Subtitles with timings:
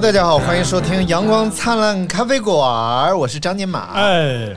[0.00, 3.94] Hello，大家好，欢迎收听阳光灿烂咖啡馆，我是张金马。
[3.94, 4.54] 哎，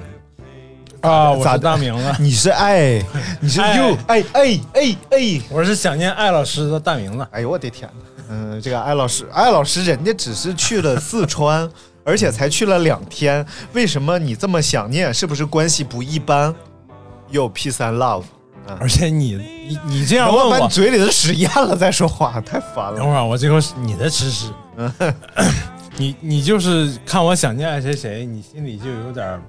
[1.02, 3.04] 啊，我是大明了， 你是爱，
[3.40, 7.28] 你是哎 you，哎哎哎哎，我是想念艾老师的大名字。
[7.32, 8.06] 哎呦我的天呐！
[8.30, 11.68] 嗯，这个艾老师，艾老师人家只是去了四川，
[12.06, 15.12] 而且才去了两天，为什么你这么想念？
[15.12, 16.54] 是不是关系不一般？
[17.32, 18.26] 有 peace and love，
[18.80, 22.98] 而且你你你这样问我，把你嘴里的屎咽了再说话，太烦了。
[22.98, 24.52] 等会儿我最后是你的吃屎，
[25.98, 29.42] 你你就是看我想念爱谁谁，你心里就有点儿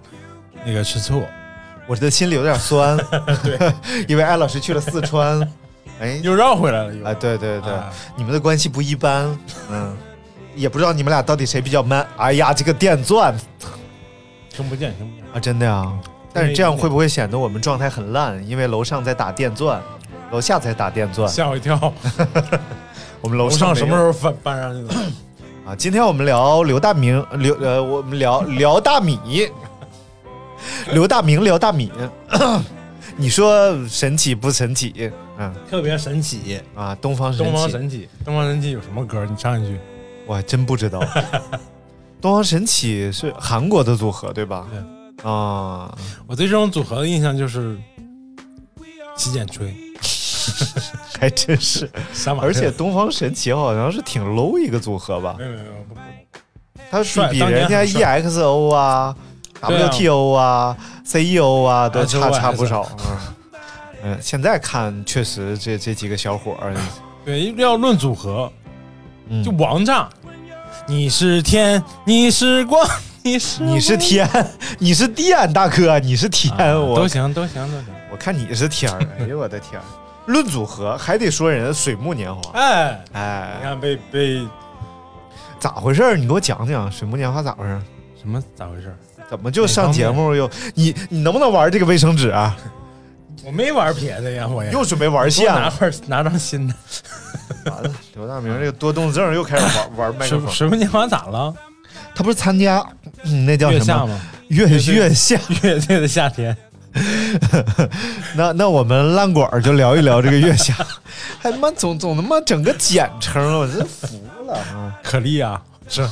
[0.64, 1.22] 那个吃醋，
[1.86, 2.97] 我的心里有点酸，
[3.42, 3.72] 对，
[4.08, 5.41] 因为艾老师去了四川，
[6.00, 7.05] 哎，又绕回来了又。
[7.05, 9.38] 啊，对对对，啊你们的关系不一般，
[9.70, 9.97] 嗯，
[10.55, 12.06] 也不知道你们俩到底谁比较 man。
[12.16, 13.34] 哎呀，这个电钻
[14.50, 15.25] 听不见，听不见。
[15.33, 15.91] 啊，真的呀。
[16.34, 18.47] 但是这样会不会显得我们状态很烂？
[18.48, 19.80] 因为楼上在打电钻，
[20.30, 21.28] 楼下在打电钻。
[21.28, 21.92] 吓我一跳！
[23.20, 25.00] 我们楼上什么时候搬搬上去的？
[25.67, 25.75] 啊？
[25.77, 29.19] 今天我们聊刘大明，刘呃，我们聊聊大米，
[30.93, 31.91] 刘大明聊大米。
[33.17, 35.12] 你说神奇不神奇？
[35.39, 39.25] 嗯特别神奇，啊，东方神东方，神起，东方神起有什么歌？
[39.25, 39.78] 你唱一句。
[40.27, 41.00] 我还真不知道。
[42.21, 44.67] 东方神起是韩国的组合对吧？
[44.71, 45.93] 对啊，
[46.27, 47.77] 我对这种组合的印象就是
[49.17, 49.75] 洗剪吹、
[51.22, 51.88] 还真是。
[52.41, 55.44] 而且东方神起好像是挺 low 一个组合吧没？
[55.44, 56.00] 有没有没有不不
[56.91, 59.15] 它是比人家 EXO 啊、
[59.61, 62.88] WTO 啊、CEO 啊都差差不少。
[63.06, 63.16] 嗯
[64.05, 66.75] 嗯，现在看确实这这几个小伙儿，
[67.25, 68.53] 对，要论组合，
[69.28, 70.09] 嗯就王炸，
[70.88, 72.84] 你是天，你是光，
[73.22, 74.28] 你是你是天，
[74.81, 77.87] 你是电，大哥，你是天，啊我都行都行都行。
[78.11, 79.84] 我看你是天儿，哎呦我的天儿！
[80.27, 84.47] 论组合还得说人家水木年华，哎哎，你哎，看被被
[85.59, 86.16] 咋回事儿？
[86.16, 87.83] 你给我讲讲水木年华咋回事儿？
[88.21, 88.94] 什么咋回事？
[89.28, 92.56] 怎么就上节目又你你能不能玩这个卫生纸啊？
[93.44, 96.75] 我没玩别的呀，我呀又准备玩线了，拿块拿张新的。
[97.65, 99.65] 完了，刘大明这个多动症又开始
[99.97, 100.49] 玩 玩麦克风。
[100.50, 101.53] 水木年华咋了？
[102.15, 102.84] 他不是参加、
[103.25, 104.21] 嗯、那叫什么月下吗？
[104.49, 105.41] 月月下？
[105.62, 106.55] 乐队 的夏天，
[108.36, 110.75] 那那我们烂管儿就聊一聊这个月下，
[111.38, 114.94] 还他妈总总他妈整个简称，我真服了啊！
[115.02, 116.02] 可丽啊，是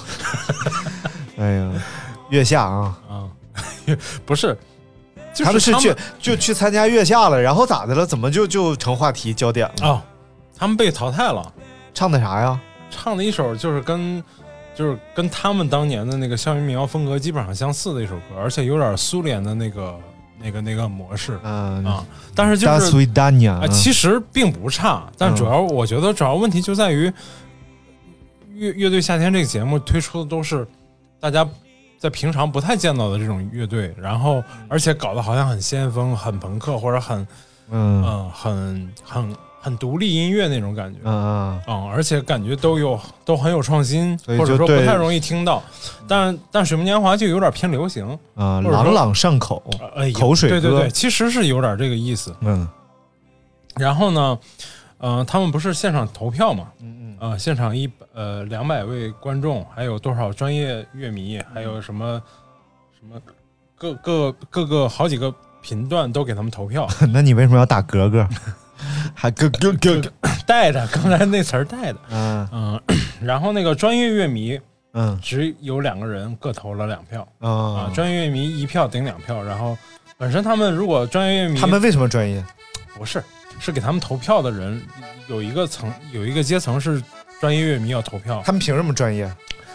[1.36, 1.70] 哎呀，
[2.30, 3.24] 月下啊，啊，
[4.24, 4.56] 不是，
[5.34, 8.06] 就是他们是去就去参加月下了，然后咋的了？
[8.06, 9.88] 怎么就就成话题焦点了？
[9.88, 10.02] 哦，
[10.56, 11.52] 他们被淘汰了。
[11.92, 12.58] 唱的啥呀？
[12.90, 14.22] 唱的一首就是跟
[14.74, 19.98] 就是跟他们当年的那个校园民谣风格基本上相似的一首歌，而且有点苏联的那个
[20.42, 22.04] 那个那个模式嗯，啊。
[22.34, 22.96] 但是就是
[23.46, 27.12] 啊，其实并不差，但主要我觉得主要问题就在于
[28.54, 30.66] 乐乐队夏天这个节目推出的都是
[31.18, 31.46] 大家
[31.98, 37.26] 在平常不太见到的这种乐队，然后而且搞得好像很先锋、很朋克或者很
[37.70, 38.04] 嗯。
[38.04, 40.98] 嗯、很很很独立音乐那种感觉。
[41.04, 45.62] 嗯嗯，嗯，而且感觉都有都很有创新，或者说不太容易听到。
[46.08, 49.62] 但但水木年华就有点偏流行，朗朗上口，
[49.94, 52.34] 呃，口水歌对对对，其实是有点这个意思。
[52.40, 52.66] 嗯
[53.76, 54.38] 然后呢，
[54.98, 56.66] 呃，他们不是现场投票嘛？
[56.80, 62.20] 嗯嗯呃，现场一呃两百位观众，还有多少专业乐迷，还有什么
[62.98, 63.20] 什么
[63.76, 68.26] 各各各个好几个频段都给他们投票，嗯， 那你为什么要打格格？
[69.15, 70.12] 还咯咯咯咯？
[70.47, 72.81] 带着刚才那词儿带的，嗯嗯、
[73.23, 74.59] 然后那个专业乐迷
[74.94, 79.77] 嗯只有两个人各投了两票嗯，啊，专业乐迷一票顶两票，然后
[80.19, 82.44] 本身他们如果专业乐迷他们为什么专业？
[82.99, 83.23] 不是，
[83.61, 84.82] 是给他们投票的人
[85.29, 87.00] 有一个层有一个阶层是
[87.41, 89.31] 专业乐迷要投票他们凭什么专业？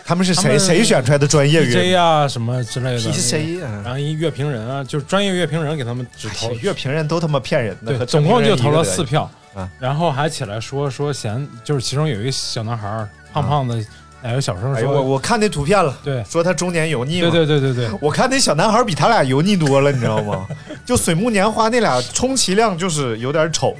[0.07, 2.99] 他们是谁谁选出来的专业乐，DJ 啊什么之类的。
[3.11, 13.83] ？PC 啊，然后一乐评人啊，就是专业乐评人给他们只投乐评人都他妈骗人的，对，总共就投了四票啊，然后还起来说说嫌，就是其中有一个小男孩儿胖胖的，
[14.21, 14.99] 哎，有小声评人一个的。
[14.99, 17.31] 哎，我，我看那图片了，对说他中年油腻嘛。
[17.31, 20.47] 对对对对对，我看那小男孩比他俩油腻多了，你知道吗？
[20.85, 23.75] 就水木年华那俩，充其量就是有点丑，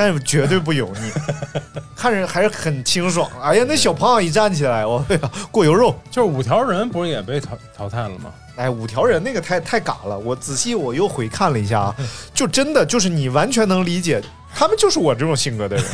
[0.00, 1.12] 但是绝对不油腻，
[1.94, 3.30] 看着还是很清爽。
[3.42, 5.94] 哎呀，那小胖一站起来，我哎呀过油肉。
[6.10, 8.32] 就是五条人不是也被淘淘汰了吗？
[8.56, 11.96] 哎，五条人那个太太嘎了，我仔细我又回看了一下啊，
[12.32, 14.22] 就真的就是你完全能理解，
[14.54, 15.84] 他们就是我这种性格的人，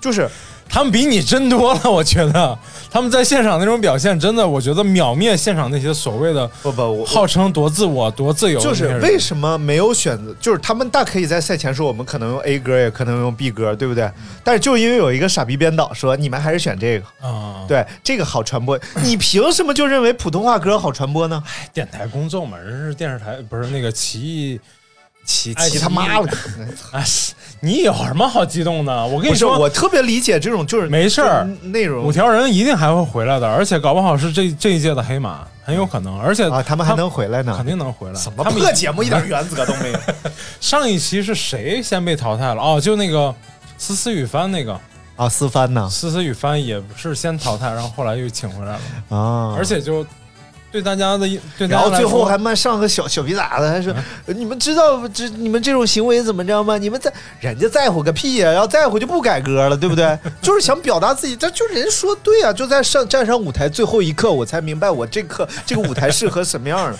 [0.00, 0.26] 就是
[0.68, 2.58] 他们比你真多了，我觉得
[2.90, 10.34] 他们在现场那种表现，真的，我觉得秒灭现场那些所谓的不不我号称多自我、多自由就是为什么没有选择？
[10.40, 14.10] 就是他们大可以在赛前说我们可能用 A 歌，也可能用 B 歌，对不对？
[14.44, 18.78] 但是就因为有一个傻逼编导说你们还是选这个，啊，对这个好传播。
[19.02, 21.42] 你凭什么就认为普通话歌好传播呢？
[21.72, 24.60] 电台工作嘛，人是电视台，不是那个奇异。
[25.26, 26.26] 骑哎骑他妈了！
[27.60, 29.06] 你有什么好激动的？
[29.06, 36.16] 我跟，你说，我特别理解这种就是没事儿内容五条人一定还会回来的，而且搞不好是这这一届的黑马，很有可能。
[36.20, 37.66] 而且啊，他们还能回来呢肯。
[37.66, 38.14] 定能回来。
[38.14, 39.98] 什么他们破节目，一点原则都没有。
[40.60, 42.62] 上一期是谁先被淘汰了？
[42.62, 43.34] 哦，就那个
[43.76, 44.78] 思思雨帆那个
[45.16, 45.88] 啊，思帆呢？
[45.90, 50.06] 思思雨帆也是先淘汰，然后后来又请回来了，啊，而且就
[50.76, 51.26] 对大家的
[51.56, 53.94] 对大然后最后还妈上个小小逼崽子，还说、
[54.26, 56.76] 你们知道这你们这种行为怎么着吗？
[56.76, 60.18] 你们在人家在乎个屁呀、要在乎就不改歌了，对不对？
[60.42, 66.98] 就是想表达自己，这就人说对啊，就在上站上舞台最后一刻，我才明白我这刻这个舞台适合什么样的。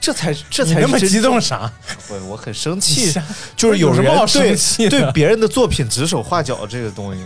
[0.00, 1.70] 这才这才那么是激动啥？
[2.08, 3.12] 我我很生气，
[3.54, 7.20] 就是有什么好生对气的对别人的作品指手画脚这个东西，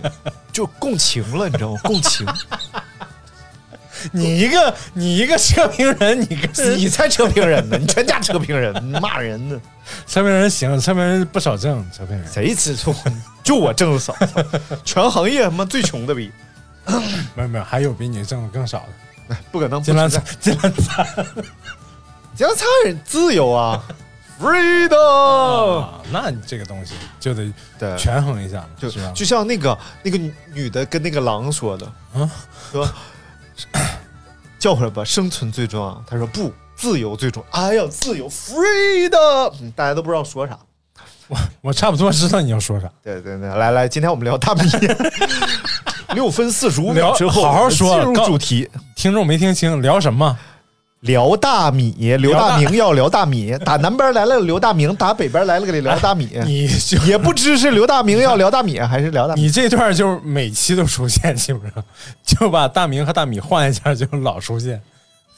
[0.53, 1.79] 就共情了，你知道吗？
[1.85, 2.27] 共情，
[4.13, 9.61] 你一个你一个车评人，你个 你才车评人呢， 你全家车评人，你骂人呢。
[10.07, 12.95] 车评人行，车评人不少挣，车评人谁吃醋？
[13.43, 14.15] 就我挣的少，
[14.85, 16.33] 全行业他妈最穷的比，
[17.35, 18.87] 没有没有，还有比你挣的更少
[19.29, 19.37] 的。
[19.51, 19.83] 不可能。
[19.83, 21.07] 金兰不灿，金兰灿
[22.35, 23.83] 金兰灿人自由啊
[24.41, 25.79] ，freedom。
[25.81, 29.01] 啊，那你这个东西就得对，权衡一下，就是？
[29.13, 32.31] 就像那个那个女女的跟那个狼说的，啊
[32.73, 32.89] 说
[34.59, 36.03] 叫回来吧，生存最重要。
[36.07, 37.61] 他说不，自由最重要。
[37.61, 40.59] 哎呀，自由，freedom，嗯大家都不知道说啥。
[41.29, 42.91] 我我差不多知道你要说啥。
[43.03, 44.63] 对对对，来来，今天我们聊大米，
[46.15, 48.69] 六分四十五秒之后，好好说进入主题。
[48.95, 50.39] 听众没听清聊什么？
[51.05, 59.43] 聊大米，刘大大明要聊大米，打南边来了个刘大明，打北边来了个聊大米，你就也不知是刘大明要聊大米还是聊大米。
[59.43, 61.85] 你这段就是每期都出现，基本上
[62.25, 64.81] 就把大明和大米换一下就老出现。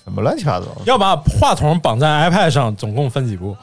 [0.06, 0.66] 什么乱七八糟？
[0.84, 3.56] 要把话筒绑在 iPad 上，总共分几步？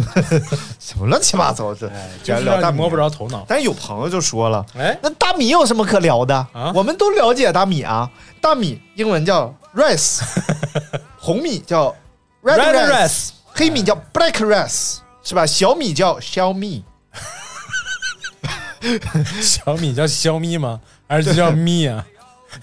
[0.78, 1.74] 什么乱七八糟？
[1.74, 1.90] 这
[2.22, 3.46] 就是聊大摸不着头脑。
[3.48, 6.36] 但是有朋友就说了，哎，那大米有什么可聊的？
[6.52, 8.08] 啊我们都了解大米啊，
[8.42, 10.20] 大米英文叫 rice，
[11.18, 11.96] 红米叫
[12.42, 15.46] red rice，rice 黑米叫 black rice，是吧？
[15.46, 16.84] 小米叫小米，
[19.40, 20.78] 小米叫小米吗？
[21.08, 22.04] 还是叫咪啊？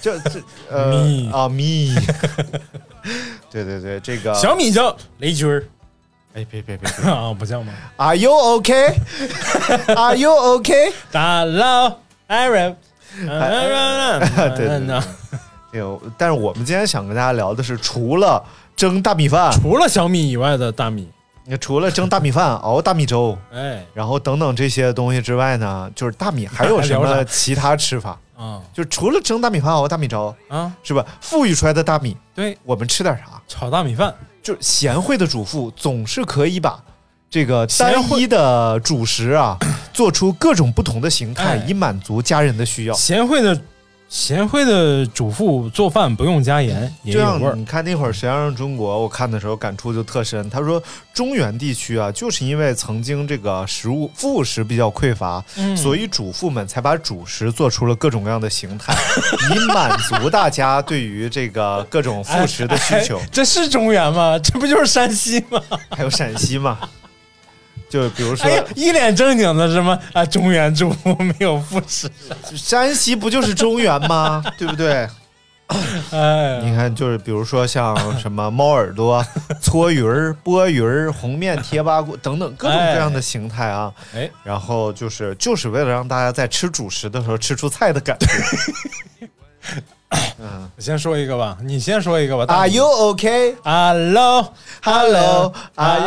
[0.02, 1.32] 这 这呃米。
[1.32, 1.96] 啊米，
[3.50, 4.34] 对对对，这个。
[4.34, 5.64] 小米叫雷军儿。
[6.34, 7.10] 哎别别别别。
[7.10, 10.94] 啊，不叫吗？，Are you OK？Are you OK？
[11.12, 12.76] 大佬 Aaron，
[13.18, 13.28] 对
[14.56, 14.88] 对对。
[14.88, 18.44] 对，哎呦，但是我们今天想跟大家聊的是，除了
[18.76, 21.10] 蒸大米饭，除了小米以外的大米，
[21.60, 23.84] 除了蒸大米饭、熬大米粥，哎。
[23.96, 28.20] 然后等等这些东西之外呢，就是大米还有什么其他吃法？
[28.38, 31.04] 啊就是除了蒸大米饭、熬大米粥，啊，是吧？
[31.20, 33.42] 富裕出来的大米，对，我们吃点啥？
[33.48, 34.14] 炒大米饭，
[34.44, 36.80] 就是贤惠的主妇总是可以把
[37.30, 39.58] 这个单一的主食啊，
[39.92, 42.94] 做出各种不同的形态，哎以满足家人的需要。
[42.94, 43.60] 贤惠的
[44.10, 47.56] 贤惠的主妇做饭不用加盐也这样有味儿。
[47.56, 50.50] 你看那会儿《谁要让中国》，我看的时候感触就特深。
[50.50, 50.82] 他说，
[51.14, 58.96] 中原地区啊，就是因为曾经这个食物副食比较匮乏，嗯所以主妇们才把主食做出了各种各样的形态，
[59.54, 63.28] 以满足大家对于这个各种副食的需求哎。
[63.30, 64.40] 这是中原吗？
[64.40, 65.62] 这不就是山西吗？
[65.90, 66.80] 还有陕西嘛，
[67.90, 72.10] 就比如说哎，一脸正经的什么啊，中原主妇 没有副食，
[72.56, 74.44] 山西不就是中原吗？
[74.58, 75.08] 对不对？
[76.12, 79.22] 哎，你看，就是比如说像什么 猫耳朵、
[79.62, 83.92] 搓鱼儿、剥鱼儿、红面贴吧锅等等各种各样的形态啊。
[84.16, 88.28] 哎，然后就是就是为了让大家在吃主食的时候吃出菜的感觉。
[90.10, 92.54] 我 先说一个吧，你先说一个吧。
[92.54, 93.56] Are you okay?
[93.64, 95.98] Hello Hello，啊，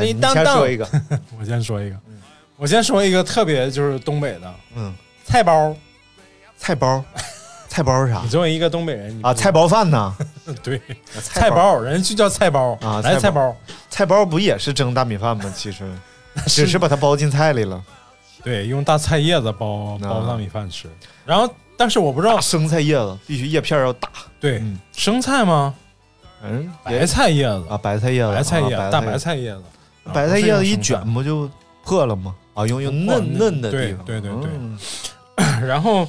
[0.00, 0.88] 你先说一个。
[1.38, 1.96] 我先说一个，
[2.56, 5.74] 我先说一个特别就是东北的嗯，菜包。
[6.56, 7.02] 菜包，
[7.70, 8.28] 菜包是啥你？
[8.28, 10.14] 作为一个东北人，你啊，菜包饭呢？
[10.62, 10.78] 对
[11.22, 13.56] 菜菜包，人就叫菜包啊来菜包，
[13.88, 15.50] 菜包不也是蒸大米饭吗？
[15.56, 15.90] 其实
[16.46, 17.82] 只是把它包进菜里了。
[18.44, 20.86] 对，用大菜叶子包包大米饭吃。
[21.24, 21.50] 然后，
[21.80, 24.06] 但是我不知道，生菜叶子必须叶片要大。
[24.38, 25.74] 对嗯生菜吗？
[26.42, 29.62] 嗯，白菜叶子，啊，白菜叶子，白菜叶啊大白，菜叶子，
[30.04, 31.50] 啊白菜叶子一卷不就
[31.82, 32.34] 破了吗？
[32.52, 34.04] 啊，用用嫩嫩的对地方。
[34.04, 34.30] 对对。
[35.66, 36.06] 然后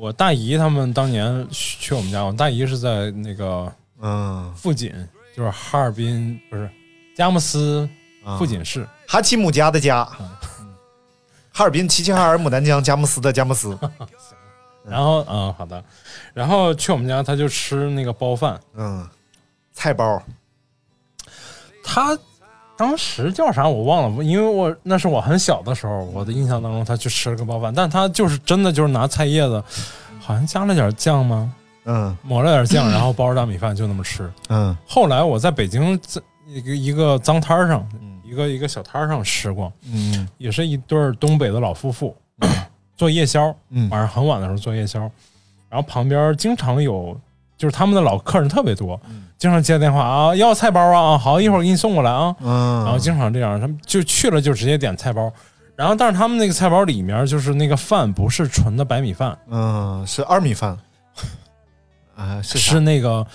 [0.00, 4.92] 我大姨他们当年去我们家，我大姨是在那个嗯，富锦，
[5.36, 6.68] 就是哈尔滨不是
[7.16, 7.88] 佳木斯
[8.24, 10.28] 啊富锦市，哈奇姆家的家，嗯
[11.52, 13.78] 哈尔滨齐齐哈尔牡丹江佳木斯的佳木斯。
[14.84, 15.82] 然后嗯好的，
[16.34, 19.06] 然后去我们家他就吃那个包饭，嗯，
[19.72, 20.22] 菜包。
[21.84, 22.16] 他
[22.76, 29.62] 当时叫啥我忘了，因为我那是我很小的时候，我的印象当中他去吃了个包饭，但他就是真的就是拿菜叶子，
[30.20, 31.52] 好像加了点酱吗？
[31.84, 34.30] 嗯抹了点酱，然后包着大米饭就那么吃。
[34.48, 42.16] 嗯 后来我在北京在一个一个脏摊儿上，嗯一个一个小摊儿上吃过，嗯也是一对儿东北的老夫妇
[43.02, 43.90] 做夜宵，嗯。
[43.90, 45.00] 晚上很晚的时候做夜宵，
[45.68, 47.20] 然后旁边经常有
[47.58, 49.00] 就是他们的老客人特别多，
[49.36, 55.32] 经常接电话啊要菜包啊，啊好一会儿给你送过来啊，嗯，然后经常这样，他们就去了就直接点菜包。
[55.74, 60.78] 然后，但是他们那个菜包里面就是那个饭不是纯的白米饭，嗯是二米饭。
[62.14, 63.26] 啊，是是那个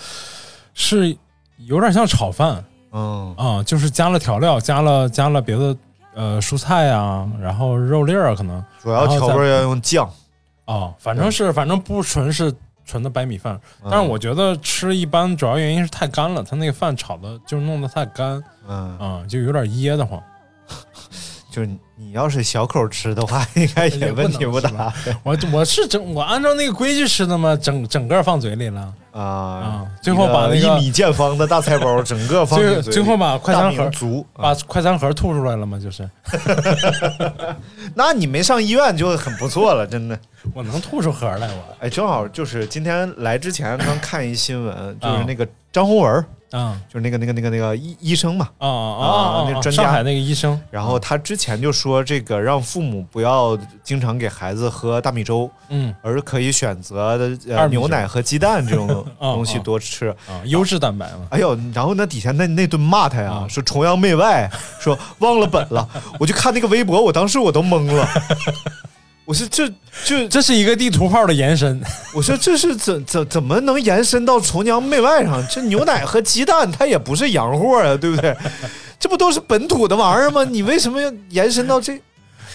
[0.72, 1.14] 是
[1.58, 3.34] 有点像炒饭，嗯。
[3.36, 5.76] 啊、就是加了调料，加了加了别的
[6.14, 10.08] 呃蔬菜啊，然后肉粒儿啊，可能主要调味要用酱。
[10.64, 12.52] 啊、反正是反正不纯是
[12.84, 13.58] 纯的白米饭，
[13.90, 20.22] 但是我觉得吃一般主要原因是太干了，它那个饭炒的就弄得太干嗯，啊、就有点噎得慌。
[21.50, 24.92] 就是你要是小口吃的话， 应该也问题不大。
[25.22, 32.82] 我我是整我按照那个规矩吃的嘛，整整个放嘴里了，啊啊最后把那个一米见方的大菜包整个放嘴里。
[32.82, 36.08] 最后把快餐盒足，把快餐盒吐出来了嘛，就是。
[37.94, 40.18] 那你没上医院就很不错了，真的。
[40.54, 41.76] 我能吐出盒来我。
[41.80, 58.88] 哎，正好就是今天来之前刚看一新闻，就是啊那个张宏文，啊就是那个那个那个那个医医生嘛，啊啊啊那专家上海那个医生然后他之前就说这个让父母不要经常给孩子喝大米粥，嗯而可以选择的呃牛奶和鸡蛋这种
[59.18, 60.08] 啊 东西啊多吃。
[60.26, 64.50] 啊优质蛋白嘛，哎呦，然后那底下那那顿骂他呀，啊说崇洋媚外，
[64.80, 65.86] 说忘了本了。
[66.18, 68.08] 我就看那个微博，我当时我都懵了。
[69.28, 69.68] 我说这
[70.06, 71.78] 就这是一个地图炮的延伸。
[72.16, 75.46] 我说这是怎怎怎么能延伸到崇洋媚外上？
[75.50, 78.34] 这牛奶和鸡蛋它也不是洋货啊，对不对？
[78.98, 80.42] 这不都是本土的玩意儿吗？
[80.44, 82.00] 你为什么要延伸到这？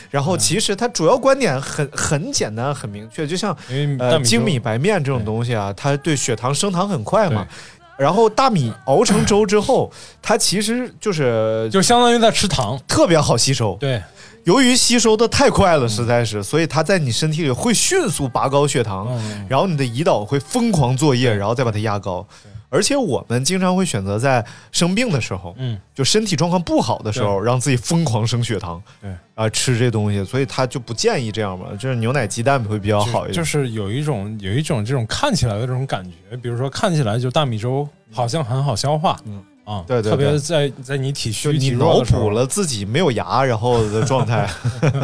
[0.10, 3.56] 然后其实它主要观点很很简单很明确，就像
[4.00, 7.46] 呃精米白面这种东西啊，它对血糖升糖很快嘛。
[7.96, 9.92] 然后大米熬成粥之后，
[10.24, 12.80] 它其实就是就相当于在吃糖。
[12.88, 13.78] 特别好吸收。
[13.80, 14.02] 对，
[14.44, 19.46] 由于吸收的太快了，实在是，所以它在你身体里会迅速拔高血糖，嗯。
[19.50, 22.26] 然后你的胰岛会疯狂作业，然后再把它压高。
[22.70, 29.12] 而且我们经常会选择在生病的时候，嗯，就身体状况不好的时候，让自己疯狂升血糖，对。
[29.36, 33.34] 啊、吃这东西，所以他就不建议这样嘛，就是牛奶鸡蛋会比较好一点。
[33.34, 44.50] 就是有一种有一种这种看起来的这种感觉，比如说看起来就大米粥好像很好消化，嗯啊，对对特别对在在你体虚体就你脑弱的时候补了自己没有牙，然后的状态。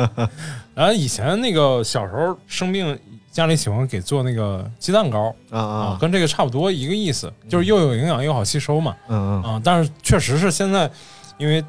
[0.76, 2.98] 然后以前那个小时候生病，
[3.32, 9.62] 家里喜欢给做那个鸡蛋糕啊啊啊，跟这个差不多一个意思，就是又有营养又好吸收嘛嗯嗯啊。
[9.64, 10.90] 但是确实是现在，
[11.38, 11.64] 因为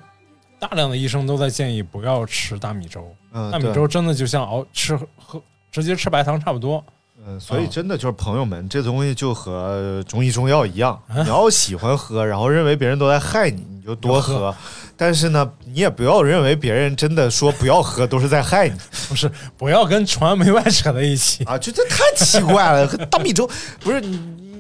[0.59, 6.85] 大量的医生都在建议不要吃大米粥，嗯，大米粥真的就像熬吃喝直接吃白糖差不多。
[7.27, 14.55] 嗯，所以真的就是朋友们，这东西就和中医中药一样，你要喜欢喝，然后认为别人都在害你，你就多喝。
[14.97, 18.75] 但是呢，你也不要认为别人真的说不要喝都是在害你
[19.09, 21.43] 不是，不要跟崇洋媚外扯在一起。
[21.45, 21.57] 啊！
[21.57, 23.49] 就这太奇怪了， 大米粥
[23.81, 24.03] 不是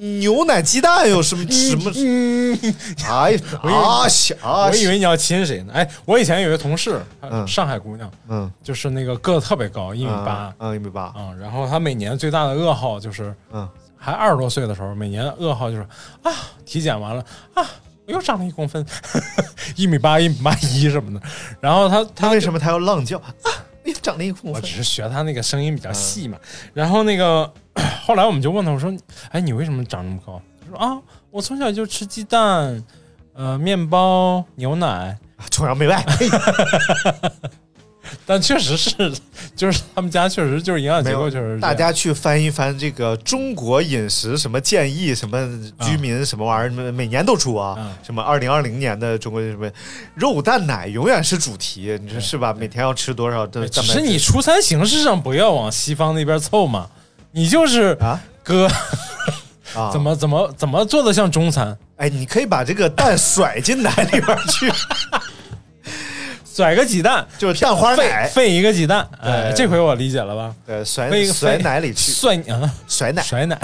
[0.00, 1.90] 牛奶鸡蛋有什么什么？
[3.06, 4.66] 哎 啊小啊！
[4.68, 5.72] 我以为你要亲谁呢？
[5.74, 11.34] 哎，我以前有一个同事，嗯上海姑娘，嗯就是那个个子特别高，一米八嗯，一米八，啊。
[11.38, 15.82] 然后她每年最大的噩耗就是嗯还二十多岁的时候，每年噩耗就是
[16.22, 16.32] 啊，
[16.64, 17.62] 体检完了啊，
[18.06, 18.84] 我又长了一公分，
[19.76, 21.26] 一米八、一米八一什么的。
[21.60, 23.30] 然后她她为什么她要浪叫啊？
[23.84, 24.68] 你长了一公分我只。
[24.76, 26.38] 是学她那个声音比较细嘛。
[26.72, 27.50] 然后那个
[28.04, 28.92] 后来我们就问他，我说
[29.32, 32.82] ：“哎，你为什么长这么高？”他说：“啊，我从小就吃鸡蛋，
[33.34, 35.16] 呃，面包、牛奶。
[35.50, 36.28] 崇洋媚外，嘿
[38.26, 38.90] 但确实是，
[39.56, 45.38] 就是他们家确实就是营养结构确实是大家去翻一翻这个中国饮食什么建议，什么
[45.80, 47.74] 居民什么玩意儿，每每年都出啊。
[47.78, 49.70] 嗯什么二零二零年的中国什么
[50.14, 52.52] 肉蛋奶永远是主题，你说是吧？
[52.52, 53.80] 每天要吃多少的只？
[53.80, 56.86] 是你出餐形式上不要往西方那边凑嘛，
[57.32, 58.66] 你就是啊哥，
[59.74, 60.00] 啊，怎？
[60.00, 61.76] 么怎么怎么做的像中餐？
[61.96, 64.72] 哎，你可以把这个蛋甩进奶里边去，
[66.44, 70.54] 甩个鸡蛋，就是蛋花沸奶，费一个鸡蛋，哎，这回我理解了吧？
[70.66, 73.22] 对，甩一个甩奶里去，甩啊，甩奶。
[73.22, 73.58] 甩奶，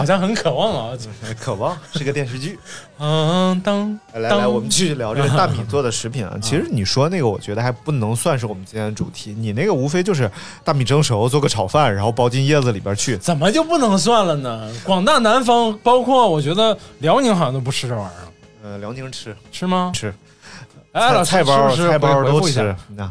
[0.00, 0.96] 好像很渴望啊。
[1.38, 2.58] 渴望是个电视剧。
[2.98, 6.34] 嗯，当来来来，我们继续聊这个大米做的食品啊。
[6.40, 9.34] 其实你说那个，我觉得还不能算是我们今天的主题。
[9.36, 10.30] 你那个无非就是
[10.64, 13.18] 大米蒸熟，做个炒饭，然后包进叶子里边去。
[13.18, 14.72] 怎么就不能算了呢？
[14.84, 19.92] 广大南方，包括我觉得辽宁好像都不吃这玩意儿，呃，辽宁吃吃吗？
[19.94, 20.14] 吃，
[20.92, 22.74] 哎，老菜包菜包都吃。
[22.96, 23.10] 那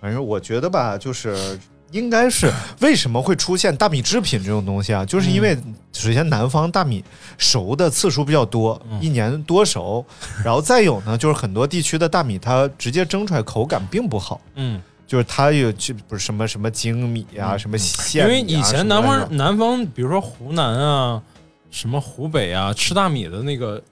[0.00, 1.58] 反正我觉得吧，就是
[1.96, 2.52] 应该是。
[2.80, 5.04] 为什么会出现大米制品这种东西啊？
[5.04, 5.56] 就是因为
[5.92, 7.02] 首先南方大米
[7.38, 10.04] 熟的次数比较多，一年多熟，
[10.44, 14.40] 然后再有呢，就是很多地区的大米它直接蒸出来口感并不好。
[14.54, 21.22] 嗯，就是它有就不是什么什么精米啊，什么线因为以前南方南方，比如说湖南啊，
[21.70, 23.82] 什么湖北啊，吃大米的那个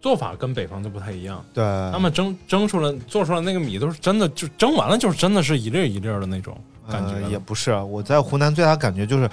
[0.00, 1.44] 做法跟北方就不太一样。
[1.54, 6.56] 对，他们蒸蒸出来做出来那个米都是真的，就蒸完了就是真的是一粒儿一粒儿的那种
[6.90, 7.30] 感觉呃。
[7.30, 9.30] 也不是啊，我在湖南最大感觉就是，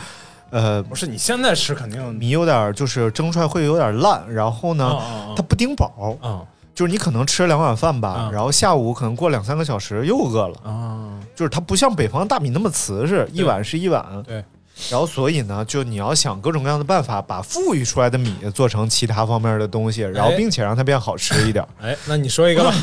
[0.49, 6.41] 呃，不是你现在吃肯定米有点儿就是蒸出来会有点烂，然后呢，啊它不顶饱，啊
[6.73, 11.19] 就是你可能吃了两碗饭吧，啊然后下午可能过两三个小时又饿了，啊啊！
[11.35, 14.41] 就是它不像北方大米那么瓷实，一碗是一碗，对，
[14.89, 21.67] 然后所以呢，就你要想各种各样的办法，把富裕出来的米做成其他方面的东西，然后哎并且让它变好吃一点。
[21.81, 22.73] 哎，那你说一个吧，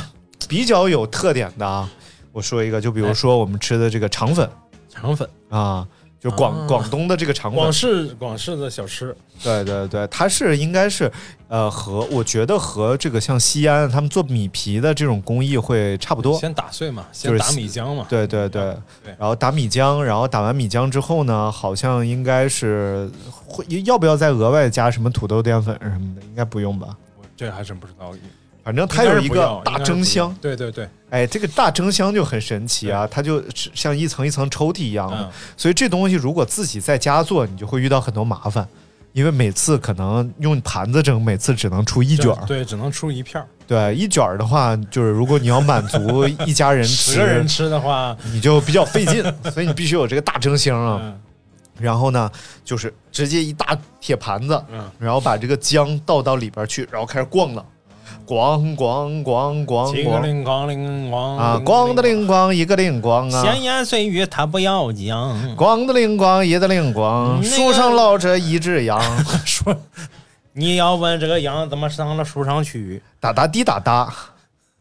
[0.47, 1.89] 比较有特点的啊，
[2.37, 4.47] 我说一个，就比如说我们吃的这个肠粉
[4.91, 5.89] 肠粉，啊，
[6.21, 11.11] 就广、啊广东的这个肠粉广，式广式的小吃，对对对，它是应该是
[11.49, 16.39] 呃和我觉得和这个像西安他们做米皮的这种工艺会差不多。
[16.39, 23.11] 先打碎嘛，就是先打米浆嘛，对对对，对然后打米浆，然后打完米浆之后呢，好像应该是
[23.47, 26.21] 会要不要再额外加什么土豆淀粉什么的？
[26.27, 26.89] 应该不用吧？
[27.17, 28.13] 我这还真不知道。
[28.67, 35.09] 反正它有一个大蒸箱，，对对对，哎，这个大蒸箱就很神奇啊，它就像一层一层抽屉一样。
[35.09, 38.67] 的，嗯，所以这东西如果自己在家做，你就会遇到很多麻烦，
[39.13, 42.45] 因为每次可能用盘子蒸，每次只能出一卷儿。
[42.45, 43.47] 对，只能出一片儿。
[43.69, 49.23] 对，一卷儿的话，就是如果你要满足一家人吃， 十个人吃的话，你就比较费劲，
[49.55, 50.99] 所以你必须有这个大蒸箱啊。
[51.01, 51.21] 嗯。
[51.79, 52.29] 然后呢，
[52.65, 57.65] 就是直接一大铁盘子，嗯，然后把这个姜倒到里边去，然后开始逛了，
[58.27, 63.43] 咣咣咣咣咣几个铃咣铃咣啊，咣的灵光一个灵光啊。
[63.43, 65.57] 闲言碎语他不要讲。
[65.57, 69.01] 咣的灵光，一的铃咣，嗯那个树上落着一只羊，
[69.47, 69.75] 说
[70.53, 73.03] 你要问这个羊怎么上了树上去？
[73.21, 74.13] 哒哒滴哒哒。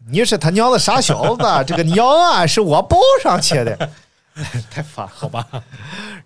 [0.08, 1.44] 你是他娘的傻小子！
[1.66, 3.90] 这个羊啊，是我抱上去的，
[4.70, 5.44] 太烦，好吧？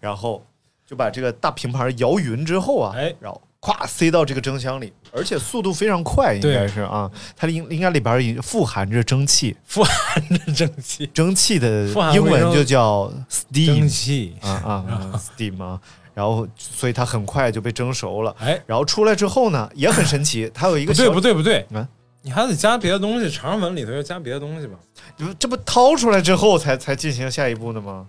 [0.01, 0.43] 然后
[0.85, 14.35] 就把这个大平盘摇匀之后啊，哎然后咵塞到这个蒸箱里，而且速度非常快，应该是啊，它应应该里边已富含着蒸汽，富含着蒸汽，蒸汽的英文就叫 steam 蒸汽。
[14.41, 15.79] 啊啊啊 steam 啊，
[16.13, 18.33] 然后所以它很快就被蒸熟了。
[18.39, 21.85] 哎，然后出来之后呢，也很神奇，它有一个小不对不对不对啊，
[22.21, 24.75] 你还得加别的东西，肠粉里头要加别的东西吧？
[25.17, 28.07] 不这不掏出来之后才才进行下一步的吗？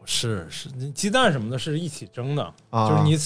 [0.00, 3.16] 不是，是鸡蛋什么的是一起蒸的，啊就是你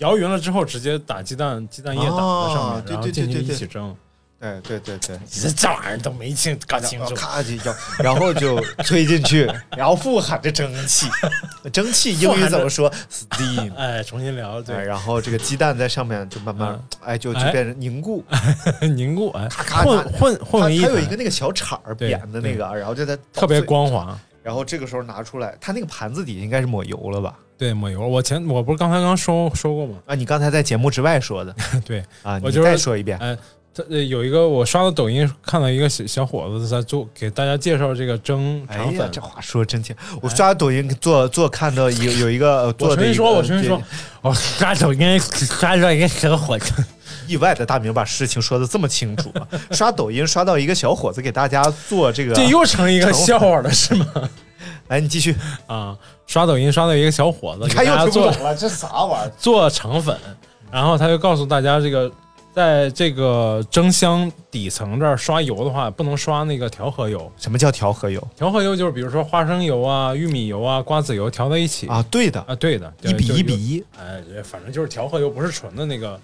[0.00, 3.96] 摇匀了之后直接打鸡蛋，鸡蛋液打在上面，然后进行对对对对一起蒸。
[4.40, 7.14] 对对对对，这这玩意儿都没清搞清楚。
[7.14, 11.06] 咔就摇，然后就吹进去，然后富含着蒸汽，
[11.70, 13.70] 蒸汽英语怎么说？steam。
[13.76, 18.24] 哎，重新聊，哎，对，然后这个鸡蛋在上面就慢慢，哎，就就哎变成凝固，
[18.96, 24.18] 凝固，哎，咔咔混混混为一它有一个那个小铲儿扁的那个，然后就在特别光滑。
[24.42, 27.36] 然后这个时候拿出来，它那个盘子底下应该是抹油了吧？
[27.60, 28.08] 对，抹油。
[28.08, 29.96] 我前我不是刚才刚说说过吗？
[30.06, 33.18] 啊，你刚才在节目之外说的 对，啊，你我就是再说一遍。
[33.18, 33.36] 哎，
[33.74, 39.06] 他呃有一个我刷到抖音看到一个小小伙子在做给大家介绍这个蒸肠粉。
[39.12, 39.94] 这话说真甜。
[40.22, 43.82] 我刷抖音做做看到有 有一个做的一个重新说，我重新说，
[44.22, 46.72] 我刷抖音刷到一个小伙子，
[47.28, 54.06] 意外的大明把事情说的这么清楚啊，刷抖音刷到一个小伙子给大家做这个，这又成一个笑话了是吗？
[54.90, 55.34] 来你继续，
[55.68, 59.32] 啊，刷抖音刷到一个小伙子，给你看又听不懂了，这啥玩意儿？
[59.38, 60.18] 做肠粉，
[60.68, 62.10] 然后他就告诉大家，这个
[62.52, 67.30] 在这个蒸箱底层这儿刷油的话，不能刷那个调和油。
[67.36, 72.04] 什么叫调和油调和油就是比如说花生油啊、玉米油啊、瓜子油调在一起啊？
[72.10, 76.20] 对的，啊，对的，一比一比一，哎，反正就是调和油，不是纯的那个。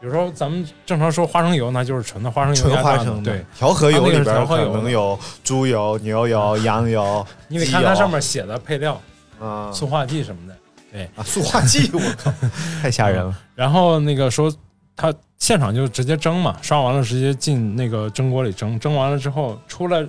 [0.00, 9.00] 比如说咱们正常说花生油，那就是纯的花生油纯花生对，调和油里边可能有猪油、牛油、羊油， 你得看它上面写的配料、
[9.40, 9.72] 啊。
[9.72, 10.56] 塑化剂什么的。
[10.92, 12.32] 对，啊塑化剂， 我靠，
[12.80, 13.36] 太吓人了。
[13.54, 14.52] 然后那个说
[14.96, 20.06] 他现场就直接蒸嘛，刷完了直接进那个蒸锅里蒸，蒸完了之后出来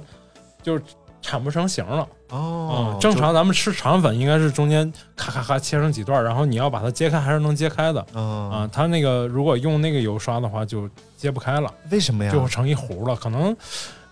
[0.61, 0.79] 就
[1.21, 2.07] 产不成型了。
[2.29, 8.69] 哦嗯，正常咱们吃肠粉应该是中间咔咔咔切成几段，然后你要把它揭开还是能揭开的啊，啊。
[8.71, 12.31] 它那个如果用那个油刷的话就揭不开了，为什么呀？
[12.31, 13.15] 就成一糊了。
[13.15, 13.55] 可能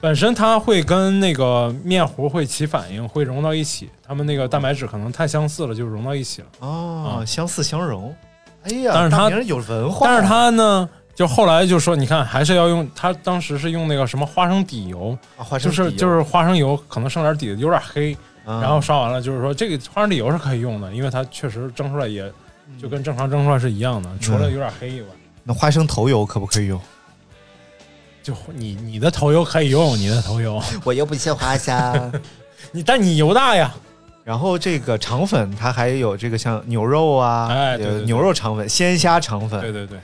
[0.01, 3.89] 本身它会跟那个面糊会起反应，会融到一起。
[4.05, 6.47] 它们那个蛋白质可能太相似了，就融到一起了。
[6.59, 8.15] 哦，相似相融。
[8.63, 18.61] 哎呀，但是它有文化，但是它呢，就后来就说，你看还是要用，他当时是用那个什么花生底油，啊花生油就是就是花生油可能剩点底子有点黑，啊。
[18.61, 22.31] 然后刷完了就是说这个花生底油是可以用的，因为它确实蒸出来也
[22.79, 25.07] 就跟正常蒸出来是一样的，除了有点黑以外，
[25.43, 26.79] 那花生头油可不可以用？
[28.21, 32.13] 就你你的头油可以用，你的头油， 我又不吃花生。
[32.71, 33.73] 你但你油大呀，
[34.23, 38.05] 然后这个肠粉它还有这个像牛肉啊，哎对对对。
[38.05, 39.97] 牛肉肠粉、鲜虾肠粉，对对对，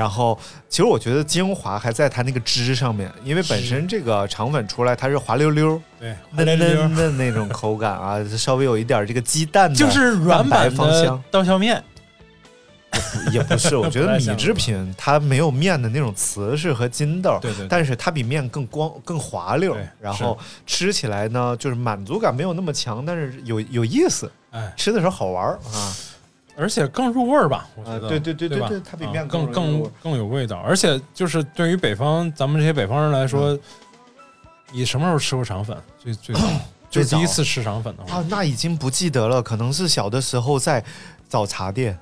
[0.00, 11.84] 然后其实我觉得精华还在它那个汁上面，因为本身这个肠粉出来它是滑溜溜、对，嫩嫩嫩那种口感啊， 稍微有一点这个鸡蛋的就是软白芳香，刀削面，
[13.30, 17.68] 也不是， 我觉得米制品它没有面的那种瓷实和筋道，对对对。
[17.68, 25.92] 但是它比面更光更滑溜，然后吃起来呢就是满足感没有那么强，但是有有意思，哎，吃的时候好玩儿啊。
[26.56, 28.06] 而且更入味儿吧，我觉得。
[28.06, 33.58] 啊对对对对对它比啊面更更更更有味道，而且就是对于北方咱们这些北方人来说，
[34.72, 35.76] 你什么时候吃过肠粉？
[35.98, 36.34] 最最
[36.90, 37.16] 最早。
[37.16, 40.84] 第一次吃肠粉的话，啊，那已经不记得了，可能是小的时候在
[41.28, 41.98] 早茶店。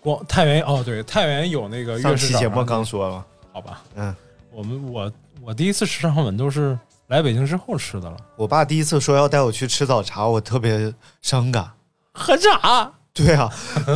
[0.00, 4.14] 光太原哦，对，太原有那个上期节目刚说了，好吧，嗯，
[4.50, 11.70] 我们我我第一次吃肠粉都是来北京之后吃的了，我爸第一次说要带我去吃早茶，我特别伤感。
[12.14, 12.90] 喝茶。
[13.12, 13.48] 对啊，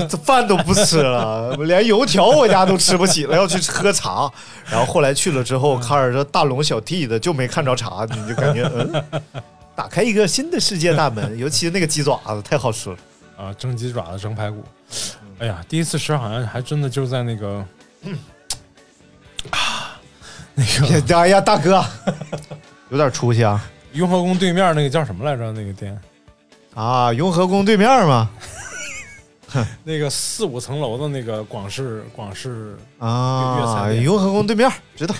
[0.08, 4.30] 这饭都不吃了， 连油条我家都吃不起了，要去喝茶。
[4.70, 9.04] 然后后来去了之后，看着这大龙小弟的，就没看着茶，你就感觉 嗯，
[9.74, 11.34] 打开一个新的世界大门。
[11.36, 12.96] 尤其那个鸡爪子太好吃了，
[13.36, 14.64] 啊，蒸鸡爪子、蒸排骨，
[15.40, 17.64] 哎呀，第一次吃好像还真的就在那个，
[19.50, 19.98] 啊，
[20.54, 21.84] 那个哎呀，大哥，
[22.90, 23.60] 有点出息啊！
[23.94, 25.50] 雍和宫对面那个叫什么来着？
[25.50, 26.00] 那个店，
[26.78, 28.30] 啊，雍和宫对面嘛，
[29.82, 35.12] 那个四五层楼的那个广式广式啊，雍和宫对面知道。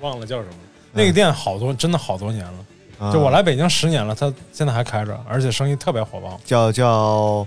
[0.00, 0.54] 忘了叫什么。
[0.90, 2.54] 那个店好多，真的好多年了。
[2.98, 6.40] 啊就我来北京十年了，它现在还开着，而且生意特别火爆。
[6.46, 7.46] 叫叫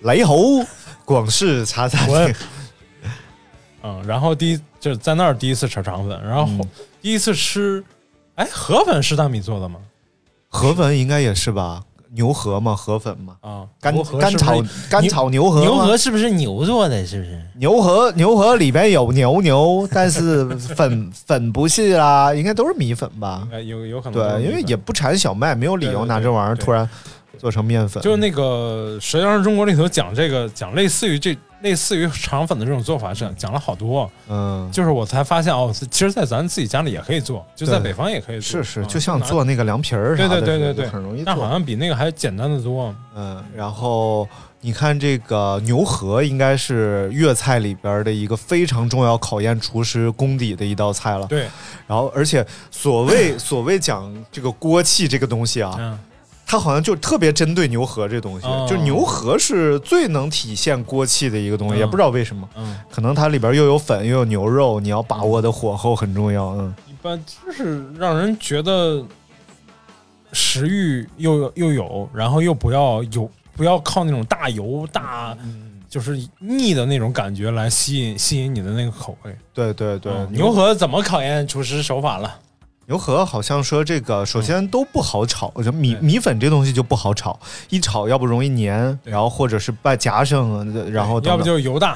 [0.00, 0.64] 雷猴
[1.04, 2.34] 广式茶餐我厅，
[3.82, 6.66] 嗯，然后第一就是在那儿第一次吃肠粉，然后后
[7.02, 7.84] 第一次吃，
[8.36, 9.78] 哎，河粉是大米做的吗？
[10.48, 11.82] 河粉应该也是吧？
[12.14, 17.04] 牛河嘛，河粉嘛，啊，干牛河干炒是不是干炒牛河，牛河是不是牛做的？
[17.06, 17.40] 是不是？
[17.56, 23.46] 牛河牛河里边有牛牛，但是粉 粉不是啦，应该都是米粉吧？
[23.52, 26.88] 哎，有有可能对，因为也不产小麦，没有理由拿这玩意儿对突然
[27.44, 28.02] 做成面粉。
[28.02, 34.10] 就是那个《舌尖上中国》里头讲这个，讲类似于这类似于肠粉的这种做法，讲讲了好多。
[34.30, 38.62] 嗯，就是我才发现哦，其实，在咱自己家里也可以做，就在北方也可以做。
[38.62, 41.50] 是是，啊就像做那个凉皮儿啥对的，对对对对，很容易但好。
[41.50, 42.94] 像比那个还简单的多。
[43.14, 44.26] 嗯，然后
[44.62, 51.26] 你看这个牛河，应该是粤菜里边的一个非常重要考验厨师功底的一道菜了。
[51.26, 51.46] 对，
[51.86, 55.98] 然后，而且所谓所谓讲这个锅气这个东西啊，嗯，
[56.46, 66.48] 它好像就特别针对牛河这东西，哦就牛河是最能体现锅气的一个东西，嗯也不知道为什么，嗯，可能它里边又有粉又有牛肉，你要把握的火候很重要。
[66.50, 69.04] 嗯，一般就是让人觉得
[70.32, 75.36] 食欲又又有，然后又不要有不要靠那种大油大，
[75.88, 79.36] 就是腻的那种感觉来吸引吸引你的那个口味。
[79.52, 82.38] 对对对，嗯牛河怎么考验厨师手法了？
[82.86, 87.38] 牛河好像说这个首先都不好炒，就米对米粉这东西就不好炒，
[87.70, 91.92] 一炒要不容易粘，然后或者是把夹生，然后要不就是油大，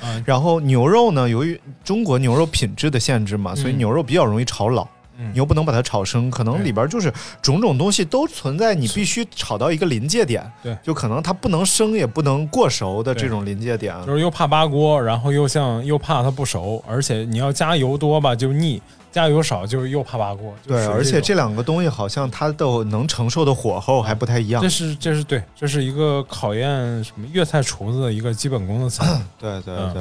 [0.00, 4.82] 啊，然后牛肉呢，由于中国牛肉品质的限制嘛，所以牛肉比较容易炒老。
[4.84, 4.88] 嗯
[5.32, 10.48] 你又不能把它炒生，可能里边就是种种东西都存在，你必须炒到一个临界点。
[10.62, 13.96] 对就可能它不能生也不能过熟的这种临界点。
[14.06, 18.80] 就是又怕扒锅，然后又像又怕它不熟，而且你要加油多吧就腻，
[19.18, 20.54] 加油少就是又怕扒锅。
[20.64, 24.68] 对，而且这两个东西好像它的能承受的火候还不太一样这。
[24.68, 29.02] 是这是对，这是一个考验什么粤菜厨子的一个基本功的词。
[29.40, 29.92] 对对嗯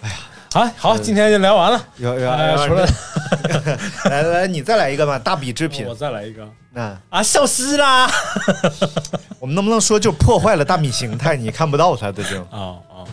[0.00, 0.10] 对，
[0.50, 1.86] 好，好，今天就聊完了。
[1.98, 2.86] 要要哎，要除了
[4.08, 5.94] 来来，你再来一个吧，大米制品我。
[5.94, 8.10] 再来一个那啊，消失啦！
[9.38, 11.36] 我们能不能说就破坏了大米形态？
[11.36, 13.04] 你看不到它的就啊啊，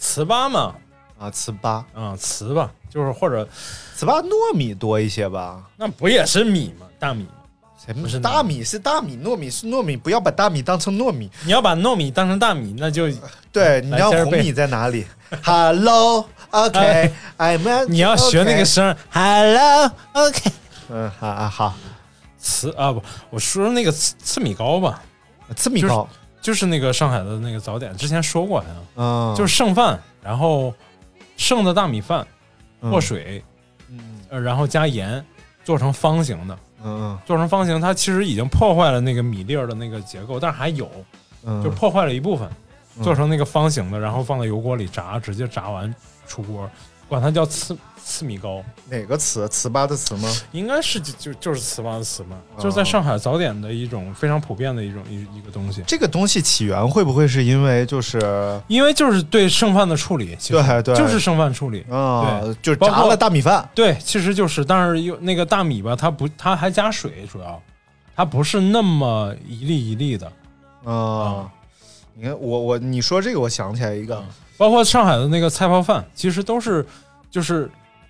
[0.00, 0.74] 糍粑嘛，
[1.20, 3.46] 啊，糍粑，啊，糍粑就是或者
[3.96, 5.62] 糍粑糯米多一些吧？
[5.76, 6.86] 那不也是米吗？
[6.98, 7.26] 大米，
[7.86, 11.30] 什么不是大米是大米，糯米是糯米，不要把大米当成糯米。
[11.44, 13.06] 你要把糯米当成大米，那就
[13.52, 15.06] 对，你要红米在哪里
[16.50, 16.80] ？Hello，OK，I'm。
[17.86, 20.50] 你要学那个声儿，Hello，OK。
[20.88, 21.74] 嗯，好啊好，
[22.42, 25.02] 糍啊不，我说那个糍糍米糕吧，
[25.54, 26.08] 糍米糕，
[26.40, 30.74] 就是那个上海的那个早点，之前说过好像，嗯，就是剩饭，然后
[31.40, 32.24] 剩的大米饭
[32.82, 32.90] 嗯。
[32.90, 33.42] 过，水，
[33.88, 33.98] 嗯。
[34.28, 35.24] 呃，然后加盐，
[35.64, 36.58] 做成方形的。
[36.84, 37.18] 嗯。
[37.24, 40.88] 做成方形，它其实已经破坏了那个米粒儿的那个结构，但是还有，
[41.44, 42.46] 嗯，就破坏了一部分，
[42.98, 43.02] 嗯。
[43.02, 45.92] 做成那个方形的，然后放在油锅里炸，直接炸完
[46.26, 46.70] 出锅，
[47.10, 49.46] 管它叫糍糍米糕，哪个糍？
[49.48, 50.28] 糍粑的糍吗？
[50.52, 61.84] 应该是就就就是糍粑的糍嘛，哦就是在上海早点的一种非常普遍的一种一一个东西，这个东西起源会不会是因为就是因为就是对剩饭的处理，其实对对就是剩饭处理。
[61.90, 63.68] 啊，对就是包括炸了大米饭？
[63.74, 67.62] 对，其实就是，但是又那个大米吧，它不，它还加水，主要
[68.16, 70.32] 它不是那么一粒一粒的，
[70.84, 71.50] 啊，
[72.14, 74.22] 你看我我你说这个，我想起来一个，
[74.60, 76.84] 包括上海的那个菜泡饭，其实都是
[77.30, 77.64] 就是，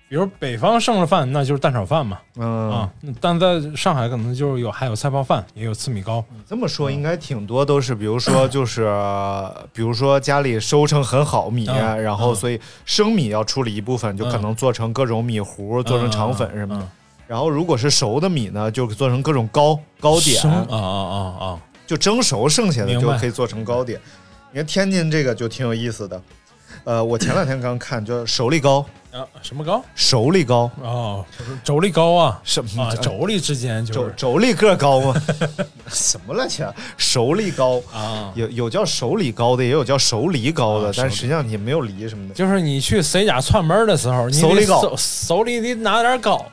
[0.09, 2.69] 比如北方剩了饭，那就是蛋炒饭嘛，嗯。
[2.69, 8.85] 啊，但在上海可能就是有还有菜泡饭，也有糍米糕，这么说应该挺多都是，比如说就是，
[9.71, 12.35] 比如说家里收成很好米，嗯然后嗯。
[12.35, 16.83] 所以生米要处理一部分，就可能做成各种米糊，做成肠粉什么的。
[16.83, 16.89] 嗯。
[17.27, 20.35] 然后如果是熟的米呢，就做成各种糕糕点。
[20.35, 23.97] 生，啊啊啊啊，就蒸熟剩下的就可以做成糕点。
[24.53, 26.21] 你看天津这个就挺有意思的，
[26.83, 29.83] 呃，我前两天刚看，叫手力高，啊什么糕？
[29.93, 31.23] 熟粒糕哦，
[31.63, 32.41] 妯娌高啊。
[32.43, 32.83] 什么？
[32.83, 33.99] 啊，妯娌之间就是。
[34.15, 35.21] 妯妯娌个高吗？
[35.87, 36.75] 什么乱七八糟？
[36.97, 42.33] 熟粒糕啊，有有叫熟李糕的，也有叫手梨高的，啊但实际上你没有梨什么的。
[42.33, 44.81] 就是你去谁家串门的时候，你得手里高。
[44.81, 46.43] 手手里得拿点糕，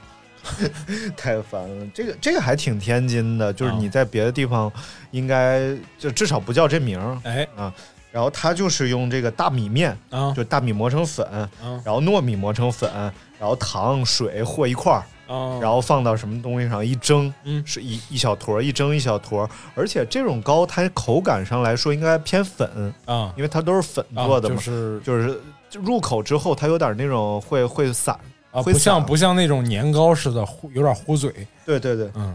[1.16, 3.78] 太烦了，这个这个还挺天津的，就是啊。
[3.80, 4.70] 你在别的地方
[5.10, 7.18] 应该就至少不叫这名儿。
[7.24, 7.48] 哎。
[7.56, 7.72] 啊。
[8.18, 11.48] 然后它就是用这个大米面，啊就大米磨成粉，啊
[11.84, 12.90] 然后糯米磨成粉，
[13.38, 19.50] 然后糖水和一块儿，啊，然后放到什么东西上一蒸，嗯是一一小坨儿，一蒸一小坨儿。
[19.76, 28.18] 而且这种糕它口感上来说应该偏粉，啊因为它都是粉啊做的嘛，就是就是入口之后它有点那种会会散。
[28.50, 31.32] 啊，会不像不像那种年糕似的糊，有点糊嘴，
[31.64, 32.34] 对对对，嗯，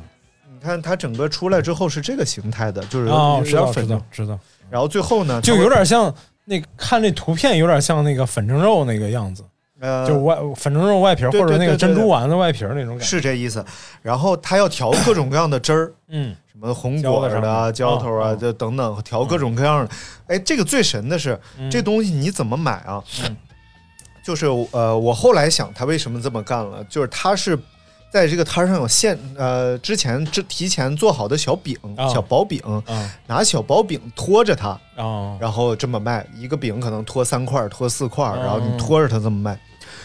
[0.53, 3.97] 你看它整个出来之后是这个形态的，就是有点粉的。
[3.97, 4.39] 道知道，
[4.73, 6.11] 然后最后呢，就有点像
[6.45, 9.43] 那看那图片，有点像那个粉蒸肉那个样子，
[9.79, 13.63] 呃，就外粉蒸肉外皮儿或者那个珍珠丸子外皮儿那种感觉，是这意思。
[14.01, 16.35] 然后他要调各种各样的汁儿， 嗯。
[16.51, 18.39] 什么红果的啊、浇头啊，嗯。
[18.39, 19.91] 就等等，调各种各样的。
[20.25, 21.69] 哎，这个最神的是，嗯。
[21.69, 23.03] 这东西你怎么买啊？
[23.23, 23.37] 嗯。
[24.25, 27.55] 就是呃，我后来想他为什么这么干了，就是他是
[28.13, 39.59] 在这个摊上有现呃之前之提前做好的小饼、啊小薄饼，啊拿小薄饼拖着它，啊然后这么卖，一个饼可能拖三块儿、拖四块然后你拖着它这么卖。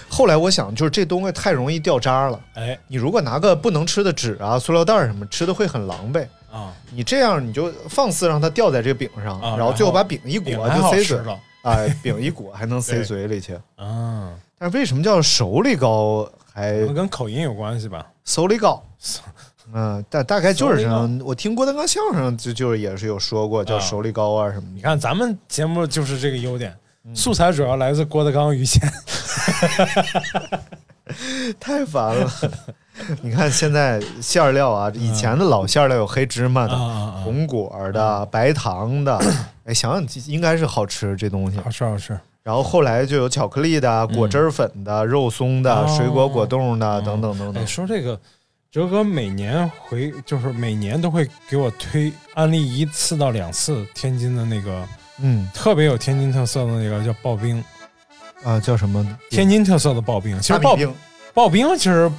[0.08, 2.40] 后来我想，就是这东西太容易掉渣了。
[2.54, 6.26] 哎你如果拿个不能吃的纸啊、塑料袋儿什么，吃的会很狼狈。
[6.50, 13.52] 啊，你这样你就放肆让它掉在这个饼上，啊然后最后把饼一裹就塞嘴，吃了哎，饼一裹还能塞嘴里去。
[13.76, 16.26] 啊，但是为什么叫熟里糕
[16.58, 18.04] 还跟口音有关系吧？
[18.24, 18.82] 手里糕？
[19.72, 21.20] 嗯，大大概就是这样。
[21.24, 24.74] 我听郭德纲相声就就是也是有说过叫啊熟里高啊什么的。
[24.74, 28.90] 你看咱们节目就是这个优点，嗯素材主要来自郭德纲、于谦。
[31.60, 32.30] 太烦了。
[33.22, 36.76] 你看现在馅料啊，以前的老馅料有黑芝麻的、
[37.22, 39.16] 红果的、白糖的，
[39.64, 41.58] 哎，想想应该是好吃这东西。
[41.58, 42.18] 好吃好吃。
[42.48, 47.66] 然后后来就有巧克力的、果汁儿粉的、肉松的、水果果冻的等等等哎，等。
[47.66, 48.18] 说这个，
[48.72, 54.82] 哲哥每年回就是每年都会给我推安利一次到两次天津的那个
[55.18, 57.62] 嗯特别有天津特色的那个叫刨冰，
[58.42, 59.06] 啊，叫什么？
[59.28, 60.40] 天津特色的刨冰。
[60.40, 60.94] 其实刨冰，
[61.34, 62.10] 刨冰其实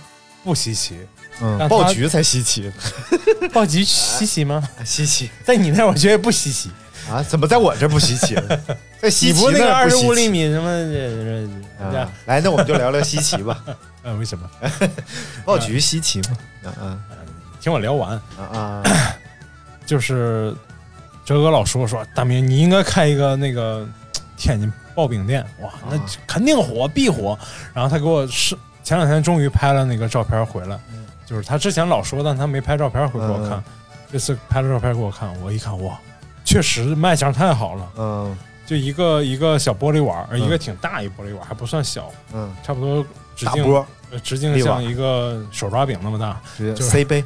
[0.44, 0.96] 不稀奇，
[1.42, 2.72] 嗯，但它爆菊才稀奇，
[3.52, 4.62] 刨菊稀奇吗？
[4.86, 6.70] 稀奇在你那儿我觉得不稀奇。
[7.10, 7.24] 啊？
[7.28, 8.60] 怎么在我这不稀奇了？
[9.02, 11.48] 在稀奇那个二十五厘米什么这
[11.80, 12.10] 这啊？
[12.26, 13.64] 来，那我们就聊聊稀奇吧。
[14.04, 14.50] 呃为什么？
[15.46, 16.38] 爆菊稀奇嘛？
[16.66, 16.98] 啊啊
[17.60, 18.84] 听我聊完，啊啊！
[19.86, 20.54] 就是
[21.26, 23.86] 哲哥老说说大明你应该开一个那个
[24.38, 27.38] 天津刨饼店，哇，那啊肯定火必火。
[27.74, 30.80] 然后他给我是前两天终于拍了那个照片回来，
[31.26, 33.64] 就是他之前老说，但他没拍照片回给我看嗯，
[34.14, 36.00] 这次拍了照片给我看，我一看哇，
[36.50, 38.38] 确实卖相太好了，嗯。
[38.66, 43.04] 就一个一个小玻璃碗，一个挺大一玻璃碗，还不算小，嗯，差不多
[43.36, 43.86] 直径
[44.22, 47.24] 直径像一个手抓饼那么大，直接就是 C 杯。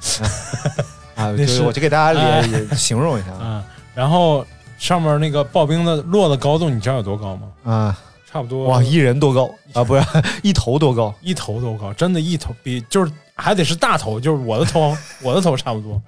[1.14, 3.62] 啊， 那就是是我就给大家哎也也形容一下嗯，
[3.94, 4.46] 然后
[4.78, 7.48] 上面那个刨冰的落的高度，你知道有多高吗？
[7.70, 7.98] 啊，
[8.32, 9.84] 差不多哇，一人多高啊？
[9.84, 10.02] 不是
[10.42, 11.14] 一头多高？
[11.20, 16.00] 一头多高，真的，一头比就是还得是大头，就是我的头， 我的头差不多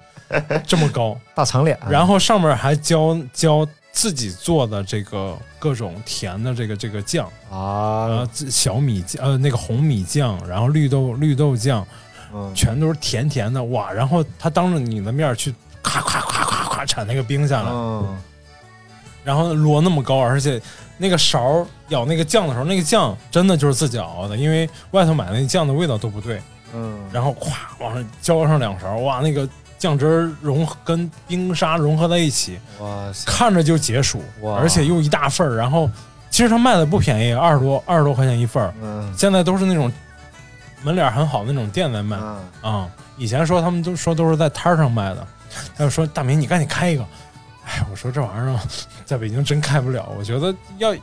[0.65, 1.15] 这么高。
[1.35, 11.85] 大长脸，然后上面还浇浇自己做的这个各种甜的这个这个酱，啊呃，，小米酱，呃，那个红米酱，然后绿豆绿豆酱，
[12.33, 13.91] 嗯全都是甜甜的，哇！
[13.91, 18.17] 然后他当着你的面去咔咔咔咔咔铲那个冰下来，嗯
[19.25, 20.61] 然后摞那么高，而且
[20.97, 26.41] 那个勺舀那个酱的时候，那个酱真的就是自己熬的，因为外头买那酱的味道都不对。
[26.73, 27.47] 嗯，然后咵
[27.79, 34.55] 往上浇上两勺，哇，那个酱汁儿融跟冰沙融合在一起，哇塞，看着就解暑，哇。
[34.57, 35.55] 而且又一大份儿。
[35.55, 35.89] 然后
[36.29, 39.13] 其实它卖的不便宜，二十多二十多块钱一份儿，嗯。
[39.17, 39.91] 现在都是那种
[40.83, 42.17] 门脸很好的那种店在卖。
[42.17, 45.25] 啊、嗯以前说他们都说都是在摊儿上卖的，
[45.77, 47.05] 他就说大明你赶紧开一个。
[47.65, 48.59] 哎，我说这玩意儿
[49.05, 50.95] 在北京真开不了，我觉得要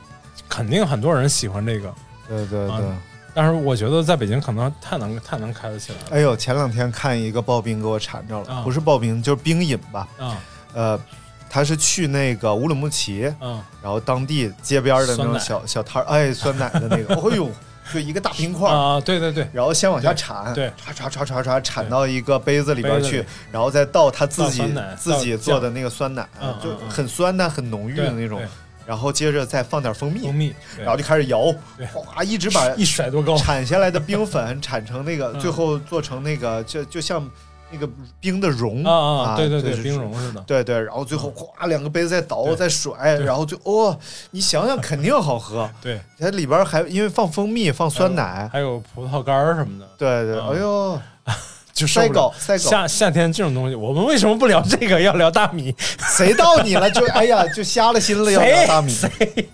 [0.48, 1.92] 肯定很多人喜欢这个，
[2.28, 2.70] 对对对。
[2.86, 2.96] 啊
[3.34, 10.06] 但是我觉得在北京可能太能太能开得起来了哎呦，前两天看一个刨冰给我馋着了，啊不是刨冰就是冰饮吧？
[10.18, 10.36] 啊
[10.74, 11.00] 呃，
[11.48, 17.50] 他是去那个乌鲁木齐，啊然后当地街边的那种小小摊儿，哎，酸奶的那个， 哎呦，
[17.92, 19.00] 就一个大冰块儿，啊！
[19.00, 20.70] 对对对，然后先往下铲，对。
[20.86, 24.62] 唰唰唰唰唰铲到一个杯子里边去然后再倒他自己
[24.96, 28.40] 自己做的那个酸奶嗯，就很酸但、很浓郁的那种，
[28.86, 31.52] 然后接着再放点蜂蜜蜂，蜜，然后就开始摇，
[31.92, 35.40] 哗，一直把一甩多高，铲下来的冰粉 铲成那个，嗯。
[35.40, 37.28] 最后做成那个，就就像
[37.72, 37.88] 那个
[38.20, 43.98] 冰的融啊啊，对对对，就是冰融似的，对对，然后最后哗两个杯子再倒对再甩，然后就哦，
[44.30, 45.68] 你想想肯定好喝。
[45.80, 51.00] 对，它里边还因为放蜂蜜、放酸奶，还有葡萄干儿什么的，对对，嗯哎呦，
[51.72, 52.58] 就受不了塞狗。
[52.58, 55.00] 塞狗，夏夏天这种东西，我们为什么不聊这个？
[55.00, 55.74] 要聊大米？
[56.16, 58.92] 谁到你了就哎呀就瞎了心了要聊大米。
[58.92, 59.48] 谁？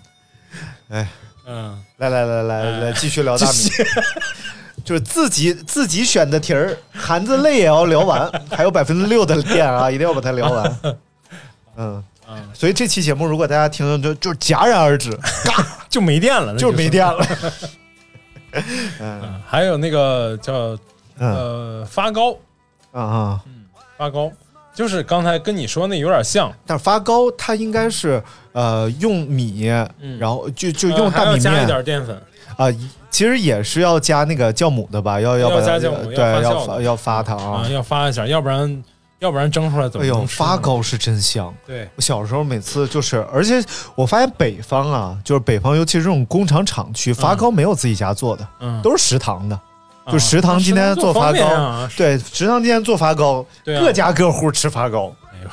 [0.91, 1.09] 哎，
[1.47, 3.59] 嗯，来来来来来，继续聊大米。
[4.85, 10.79] 就是自己自己选的题儿，含着泪也要聊完，还有百分之六的电啊，一定要把它聊完。
[11.77, 15.11] 嗯，嗯所以这期节目如果大家听了就就戛然而止，
[15.45, 15.65] 嘎。
[15.89, 16.77] 就没电了，就是。
[16.77, 17.27] 没电了。
[18.53, 18.63] 嗯。
[19.01, 20.79] 嗯还有那个叫
[21.19, 21.35] 嗯。
[21.35, 22.37] 呃发糕，
[22.93, 23.41] 啊啊！
[23.97, 24.31] 发糕。
[24.75, 29.67] 就是刚才跟你说那有点像，但是发糕它应该是呃用米，
[29.99, 30.19] 嗯。
[30.19, 32.23] 然后就就呃用大米加一点淀粉，
[32.59, 32.67] 啊，
[33.09, 35.21] 其实也是要加那个酵母的吧？
[35.21, 37.69] 要要加酵母对，要发要发它啊，啊。
[37.71, 38.85] 要发一下，要不然
[39.21, 41.55] 要不然蒸出来怎么哎呦，发糕是真香。
[41.67, 49.55] 对，我小时候每次就是，而且我发现北方啊，就是北方，尤其是这种工厂厂区，发糕没有自己家做的，嗯，都是食堂的。
[49.55, 49.63] 啊
[50.11, 55.13] 就食堂今天做发糕，啊，对，食堂今天做发糕，各家各户吃发糕。
[55.31, 55.51] 哎呦，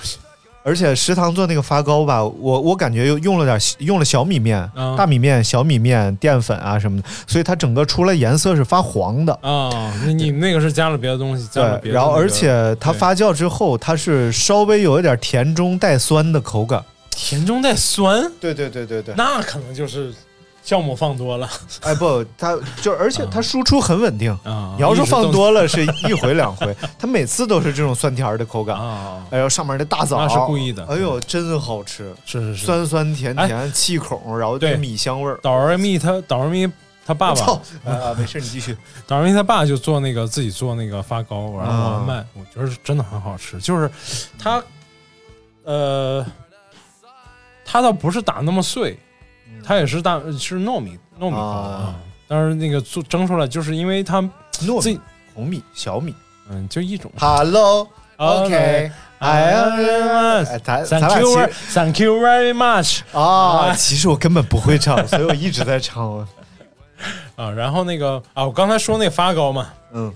[0.66, 9.40] 而且食堂做那个发糕吧，我我感觉又用了点用了小米面、嗯大米面、小米面、淀粉啊什么的，所以它整个出来颜色是发黄的。
[9.44, 12.00] 啊，你你那个是加了别的东西，加了别，的那个。
[12.00, 16.84] 然后而且它发酵之后，它是稍微有一点甜中带酸的口感。
[17.12, 20.12] 甜中带酸，对对对对对，那可能就是
[20.66, 21.48] 酵母放多了
[21.82, 24.32] 哎不，它就而且它输出很稳定。
[24.44, 24.74] 啊。
[24.76, 28.76] 你要是放多了，是一回两回，它每次都是这种酸甜的口感。
[28.76, 32.66] 啊，哎呦，上面那大枣，那是故意的哎呦，真好吃，是是是。
[32.66, 35.40] 酸酸甜甜，气孔，然后米香味儿。
[35.44, 36.68] 枣儿蜜他导儿蜜
[37.06, 38.16] 他爸爸操啊！
[38.18, 38.76] 没事，你继续。
[39.06, 43.60] 导儿蜜他爸就做那个自己做那个发糕，然后啊卖，我觉得是真的很好吃。
[43.60, 43.88] 就是
[44.40, 44.64] 他，
[45.64, 46.26] 呃，
[47.64, 48.98] 他倒不是打那么碎，
[49.64, 51.96] 他也是大是糯米糯米糕啊啊，
[52.28, 54.22] 但是那个做蒸出来，就是因为它
[54.62, 55.00] 糯米、
[55.34, 56.14] 红米、小米。
[56.50, 57.12] 嗯就一种。
[57.18, 57.88] Hello。
[58.18, 66.26] OK，哎呀，much 哎咱咱 Thank you, thank you very much 啊，其实我根本不会唱，所以我一直在唱。
[67.36, 67.50] 啊！
[67.52, 70.14] 然后那个啊，我刚才说那个发糕嘛，嗯，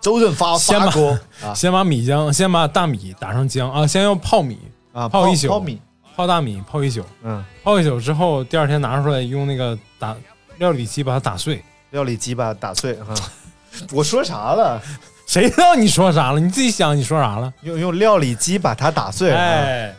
[0.00, 4.58] 周润发先把发锅 啊先把米浆，先把大米打上浆啊，先要泡米，
[4.92, 5.80] 啊，泡一宿泡米，
[6.14, 10.14] 泡大米泡一宿，嗯，泡一宿之后，第二天拿出来用那个打
[10.58, 11.62] 料理机把它打碎。
[11.90, 13.14] 料理机把它打碎哈。
[13.92, 14.80] 我说啥了？
[15.26, 16.40] 谁知道你说啥了？
[16.40, 17.52] 你自己想你说啥了？
[17.62, 19.30] 用用料理机把它打碎。
[19.30, 19.94] 啊，哎，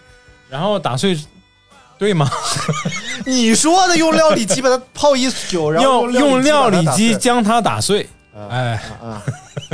[0.50, 1.18] 然后打碎，
[1.98, 2.30] 对吗？
[3.26, 8.04] 你说的用料理机把它泡一宿，然后用用料理机机将它打碎。
[8.36, 9.22] 啊哎，啊，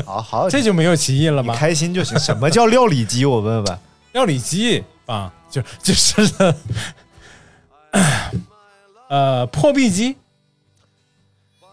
[0.06, 1.56] 好好，这就没有歧义了你吧？
[1.56, 2.20] 开心就行。
[2.20, 3.24] 什么叫料理机？
[3.26, 3.80] 我问问。
[4.12, 6.56] 料理机啊，就就是，
[9.10, 10.16] 呃，破壁机，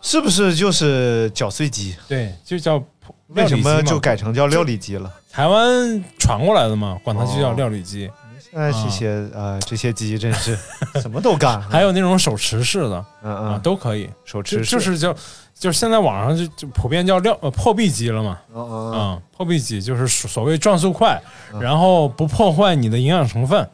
[0.01, 1.95] 是不是就是搅碎机？
[2.09, 5.12] 对，就叫破为什么就改成叫料理机了？
[5.31, 6.99] 台湾传过来的嘛？
[7.05, 8.11] 管它就叫哦料理机。
[8.41, 10.57] 现在这些呃这些机真是
[11.03, 14.09] 什么都干，还有那种手持式的嗯啊，嗯，都可以。
[14.24, 15.14] 手就持就是叫，
[15.59, 18.39] 就是现在网上就就普遍叫料呃破壁机了嘛。
[18.55, 21.21] 嗯嗯嗯，破壁机就是所谓转速快，
[21.53, 21.61] 嗯。
[21.61, 23.67] 然后不破坏你的营养成分。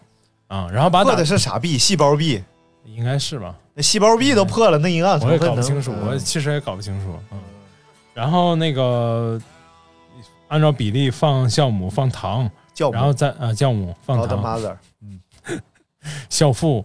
[0.47, 1.76] 啊，然后把破的是啥壁？
[1.76, 2.43] 细胞壁？
[2.85, 3.55] 应该是吧？
[3.74, 6.09] 那细胞壁都破了，那营养成分我也搞不清楚，嗯。
[6.09, 7.18] 我其实也搞不清楚。
[7.33, 7.39] 嗯，
[8.14, 9.41] 然后那个
[10.49, 14.76] 按照比例放酵母，放糖，酵母，然后再呃酵母放糖，mother，
[16.28, 16.85] 酵父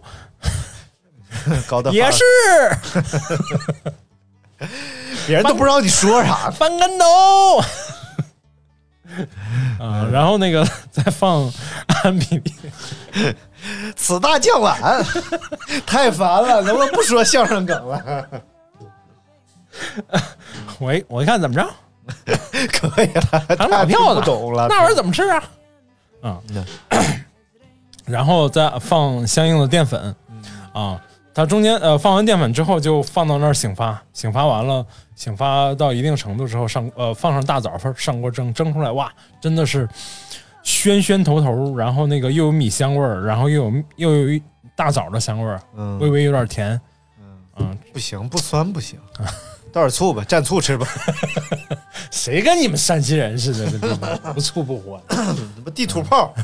[1.68, 2.24] 高的也是，
[5.26, 6.50] 别人都不知道你说啥。
[6.50, 7.06] 翻跟头。
[9.80, 11.50] 啊，然后那个 再放
[11.86, 12.52] 安比例，
[13.96, 14.78] 此大酱碗，
[15.86, 18.26] 太烦了，能不能不说相声梗了？
[20.80, 21.66] 喂，我一看怎么着，
[22.72, 24.66] 可以了，还太老票子，不懂了。
[24.68, 25.42] 那玩意儿怎么吃啊？
[26.22, 26.38] 啊，
[28.04, 30.14] 然后再放相应的淀粉，
[30.72, 31.00] 啊，
[31.38, 34.84] 它中间呃放完淀粉之后就放到那儿醒发，醒发完了，
[35.14, 39.08] 醒发到一定程度之后上呃放上大枣儿上锅蒸，蒸出来哇，
[39.40, 39.88] 真的是
[40.64, 44.42] 鲜鲜头头，然后那个又有米香味儿，然后又有又有一
[44.74, 45.96] 大枣的香味儿，嗯。
[46.00, 46.80] 微微有点甜，
[47.56, 48.98] 嗯，不行，不酸不行，
[49.72, 50.88] 倒点醋吧，蘸醋吃吧。
[52.10, 53.88] 谁跟你们山西人似的，
[54.34, 55.00] 不醋不欢。
[55.34, 56.34] 什么地图炮？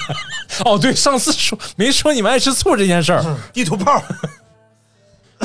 [0.64, 3.36] 哦，对，上次说没说你们爱吃醋这件事儿。
[3.52, 4.02] 地图炮。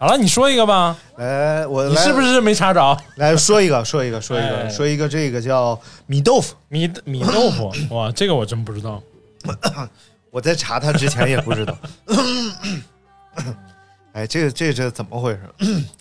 [0.00, 2.96] 好了，你说一个吧，来，我来你是不是没查着？
[3.16, 3.84] 来说一个？
[3.84, 4.20] 说一个？
[4.20, 4.56] 说一个？
[4.56, 5.08] 哎说一个？
[5.08, 6.54] 这个叫米豆腐。
[6.68, 9.02] 米米豆腐， 哇，这个我真不知道。
[10.30, 11.76] 我在查它之前也不知道。
[14.12, 15.40] 哎，这个这这怎么回事？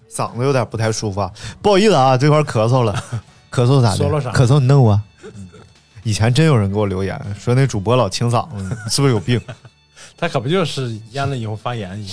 [0.10, 1.32] 嗓子有点不太舒服啊，
[1.62, 2.94] 不好意思啊，这块咳嗽了，
[3.52, 3.98] 咳嗽咋的？
[3.98, 5.00] 说了啥咳嗽你弄我。
[6.04, 9.40] 以前真有人给我留言说那主播老清嗓子， 是不是有病？
[10.18, 12.08] 他可不就是咽了以后发炎以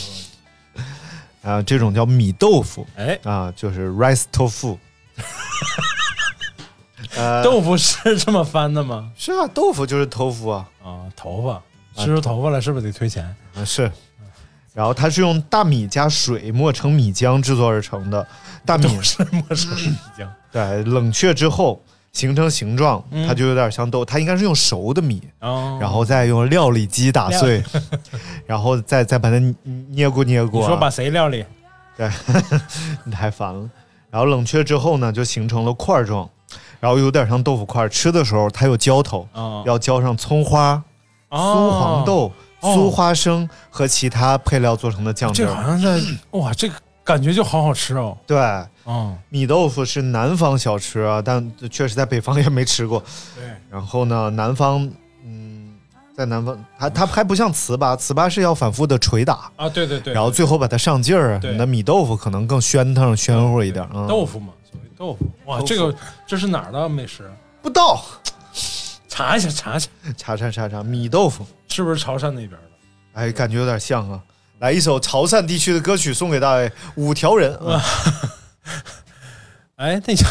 [1.44, 4.76] 后，啊，这种叫米豆腐哎，啊，就是 rice tofu。
[7.16, 9.12] 呃，豆腐是这么翻的吗？
[9.16, 11.62] 是啊，豆腐就是 tofu 啊，啊，头发
[12.02, 13.24] 吃出头发来是不是得退钱？
[13.54, 13.90] 啊是。
[14.74, 18.26] 然后它是用大米加水磨成米浆制作而成的，
[18.66, 20.28] 大米是磨成米浆。
[20.52, 21.80] 对，冷却之后
[22.12, 27.62] 形成形状，嗯它就有点像豆，它应该是用熟的米，哦，然后再用料理机打碎，
[28.46, 29.54] 然后再再把它捏
[29.90, 30.60] 捏过捏过。
[30.60, 31.44] 你说把谁料理？
[31.96, 32.10] 对，
[33.04, 33.70] 你太烦了。
[34.10, 36.28] 然后冷却之后呢，就形成了块状，
[36.80, 37.88] 然后有点像豆腐块。
[37.88, 40.82] 吃的时候它有浇头，啊，要浇上葱花、
[41.30, 42.32] 酥黄豆、哦
[42.64, 45.54] 酥花生和其他配料做成的酱汁这。
[45.54, 46.00] 好像在
[46.38, 48.16] 哇，这个感觉就好好吃哦。
[48.26, 48.38] 对，
[48.86, 53.02] 嗯，米豆腐是南方小吃啊，但确实在北方也没吃过。
[53.36, 54.90] 对，然后呢，南方，
[55.24, 55.74] 嗯，
[56.16, 61.38] 在南方，它它还不像糍粑，糍粑是要反复的捶打，啊，对对对，然后最后把它上劲儿。
[61.40, 63.86] 对你的米豆腐可能更喧腾、喧乎一点。
[63.92, 65.26] 嗯，豆腐嘛，所谓豆腐。
[65.44, 65.94] 哇，这个
[66.26, 67.30] 这是哪儿的美食？
[67.60, 68.02] 不到，
[69.08, 72.58] 查一下，查一下，查查查查，米豆腐，是不是潮汕那边的？
[73.14, 74.22] 哎，感觉有点像啊。
[74.60, 77.52] 来一首潮汕地区的歌曲送给大家，五条人。
[77.56, 77.82] 啊
[79.74, 80.24] 哎，那叫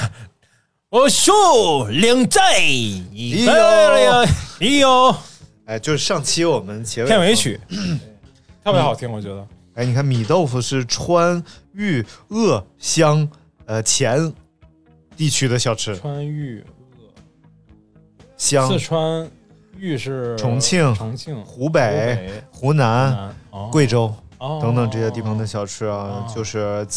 [0.89, 4.27] 我秀领在一哎呦哎
[4.79, 5.15] 呦，
[5.65, 7.59] 哎，就是上期我们结尾片尾曲
[8.63, 9.45] 特别好听，我觉得。
[9.73, 13.27] 哎，你看米豆腐是川渝鄂湘
[13.65, 14.33] 呃黔
[15.17, 16.63] 地区的小吃，川渝、
[18.37, 19.29] 湘四川、
[19.84, 23.36] 渝是重庆重庆、湖北、湖南、
[23.69, 26.88] 贵州哦等等这些地方的小吃啊，哦就是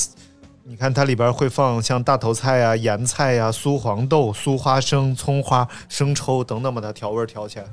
[0.63, 7.65] 你看它里边会放像大头菜呀、盐菜呀、酥黄豆、酥花生、葱花、生抽等等，把它调味儿调起来。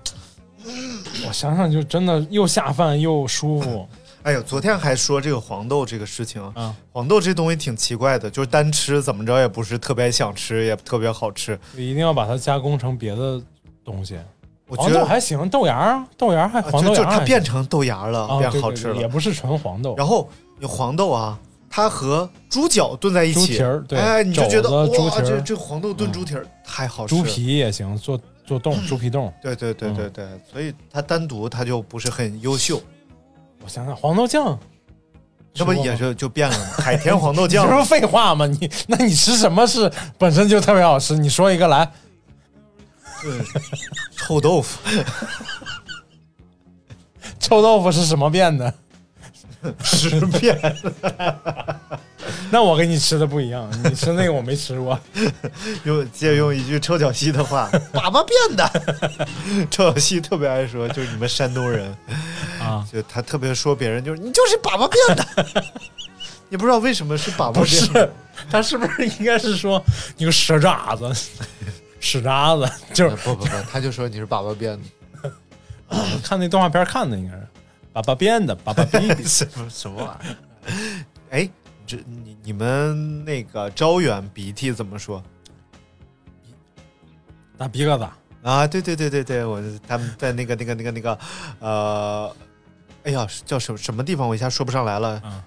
[1.27, 3.87] 我想想就真的又下饭又舒服
[4.23, 6.73] 哎呦，昨天还说这个黄豆这个事情，啊！
[6.91, 11.59] 黄豆这东西挺奇怪的，就是单吃怎么着也不是特别想吃，也特别好吃。
[11.75, 13.39] 一定要把它加工成别的
[13.83, 14.17] 东西。
[14.75, 18.93] 我觉得黄豆还行，豆芽儿，豆芽儿还啊黄就就它豆芽儿还行变成豆芽了，啊对对变好吃了。
[18.95, 19.93] 对也不是纯黄豆。
[19.97, 20.27] 然后
[20.59, 21.37] 你黄豆啊，
[21.69, 27.21] 它和猪脚炖在一起，猪蹄儿对哎，你就觉得肘子猪哇，蹄儿这这黄豆炖猪蹄儿太好吃了。
[27.21, 29.31] 猪皮也行，做做冻，猪皮冻。
[29.41, 32.81] 对对对嗯对对，所以它单独它就不是很优秀，
[33.63, 34.57] 我想想，黄豆酱，
[35.53, 36.65] 这不吃过也是就变了吗？
[36.79, 38.45] 海 天黄豆酱你这不是废话吗？
[38.47, 41.15] 你那你吃什么是本身就特别好吃？
[41.17, 41.89] 你说一个来，
[44.15, 44.79] 臭豆腐，
[47.39, 48.73] 臭豆腐是什么变的？
[49.83, 50.57] 十遍。
[52.49, 54.97] 那我跟你吃的不一样，你吃那个我没吃过。
[55.83, 59.67] 用借用一句臭脚西的话，粑粑变的。
[59.71, 61.95] 臭脚西特别爱说，就是你们山东人
[62.61, 65.63] 啊，就他特别说别人就是你就是粑粑变的。
[66.49, 68.13] 也不知道为什么是粑粑变的，，
[68.51, 69.83] 他是不是应该是说
[70.17, 71.11] 你个蛇渣子、
[72.03, 72.69] 屎渣子？
[72.93, 75.31] 就是不不不，他就说你是粑粑变的。
[76.21, 77.47] 看那动画片看的，应该是
[77.93, 79.23] 粑粑变的，粑粑逼逼。
[79.25, 81.05] 什么什么玩意儿？
[81.31, 81.49] 哎，
[81.87, 85.23] 这你你们那个招远鼻涕怎么说
[87.57, 88.07] 大鼻哥子，
[88.43, 88.67] 啊？
[88.67, 91.17] 对对对对对，我他们在那个那个那个那个
[91.59, 92.35] 呃，
[93.03, 94.27] 哎呀，叫什么什么地方？
[94.27, 95.21] 我一下说不上来了。
[95.23, 95.41] 嗯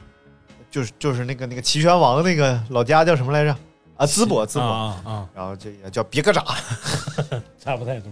[0.68, 3.56] 就是就是那个那个齐宣王那个老家叫什么来着？
[3.96, 4.62] 啊，淄博淄博。
[4.62, 6.44] 啊然后这也叫别个渣。
[7.58, 8.10] 差不太多。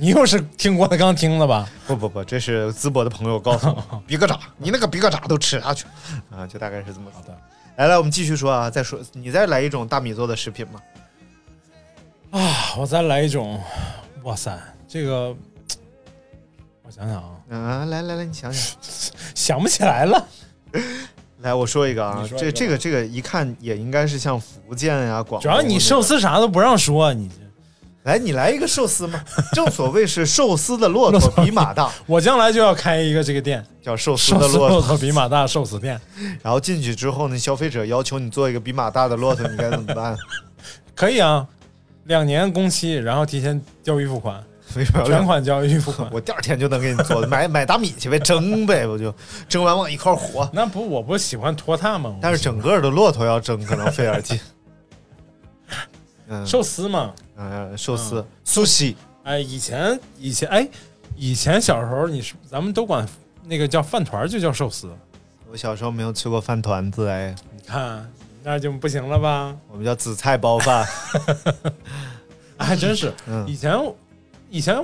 [0.00, 1.68] 你又是听郭德纲听的吧？
[1.86, 5.86] 不不不，这是淄博的朋友告诉我， 别个渣，你那个别个渣都吃下去
[6.30, 7.20] 啊，就大概是这么说。
[7.20, 7.36] 好的
[7.76, 10.80] 来来，我们继续说啊，再说你再来一种大米做的食品嘛。
[12.30, 13.60] 啊，我再来一种，
[14.22, 15.34] 哇塞，这个
[16.82, 18.78] 我想想啊，啊，来来来，你想想。
[19.34, 20.28] 想不起来了。
[21.40, 25.42] 来，我说一个啊这这个这个一看也应该是像福建呀、广东。
[25.42, 27.34] 主要你寿，司啥都不让说，你这
[28.02, 29.22] 来你来一个寿司嘛。
[29.54, 34.96] 正所谓是寿司的骆驼比马大， 我将来就要开一个这个店，叫寿司的骆驼。
[34.96, 36.00] 比马大寿司店，
[36.42, 40.16] 然后进去之后呢，消费者要求你做一个比马大的骆驼，你该怎么办？
[40.94, 41.46] 可以啊，
[42.04, 44.42] 两年工期，然后提前交预付款，
[45.04, 46.08] 全款交预付款。
[46.12, 49.14] 我第二天就能给你做，买买大米去呗，蒸呗，我就
[49.48, 50.48] 蒸完往一块儿和。
[50.52, 52.16] 那不我不喜欢拖沓吗？
[52.20, 54.38] 但是整个的骆驼要蒸，可能费点劲。
[56.28, 60.68] 嗯，寿司嘛，嗯寿司、苏西，哎，以前以前哎，
[61.16, 63.08] 以前小时候你是咱们都管
[63.44, 64.90] 那个叫饭团就叫寿司，
[65.50, 68.06] 我小时候没有吃过饭团子，哎，你看
[68.44, 69.56] 那就不行了吧？
[69.70, 70.86] 我们叫紫菜包饭。
[72.58, 73.72] 哎还真是，嗯以前
[74.50, 74.76] 以前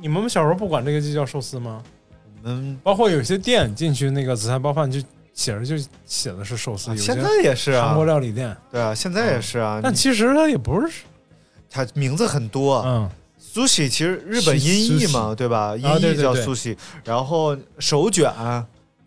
[0.00, 1.82] 你们小时候不管这个就叫寿司吗？
[2.42, 4.98] 我们包括有些店进去那个紫菜包饭就
[5.32, 7.86] 写着就写的是寿司，现在也是啊。
[7.86, 9.76] 韩国，料理店，对啊，现在也是啊。
[9.76, 11.04] 你但其实它也不是，
[11.70, 13.08] 它名字很多嗯
[13.40, 15.76] ，，sushi 其实日本音译嘛，对吧？
[15.76, 16.44] 音译叫对。
[16.44, 18.30] 对对 sushi，然后手卷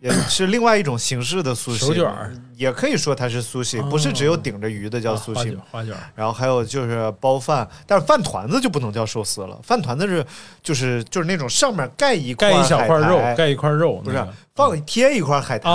[0.00, 5.58] 也是另外一种形式的卷儿也可以说它是 sushi，哦不是只有顶着鱼的叫啊花 sushi 卷。
[5.70, 10.24] 花卷，然后还有就是包饭，但是饭团子就不能叫寿司了，饭团子是
[10.62, 15.68] 就是就是那种上面盖一块盖一小块肉盖一块肉，不是那个放贴一块海苔。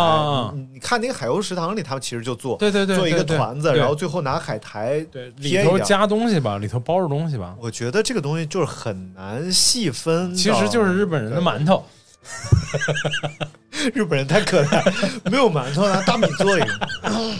[0.55, 5.61] 你你看那个海鸥食堂里，他们其实就做对对对，做一个团子，然后最后拿海苔对里。
[5.63, 11.83] 头加东西吧，里头包着东西吧，我觉得这个东西就是很难细分，其实就是日本人的馒头。
[13.93, 14.83] 日本人太可爱，
[15.31, 16.89] 没有馒头拿大米做一个。
[17.03, 17.39] 嗯，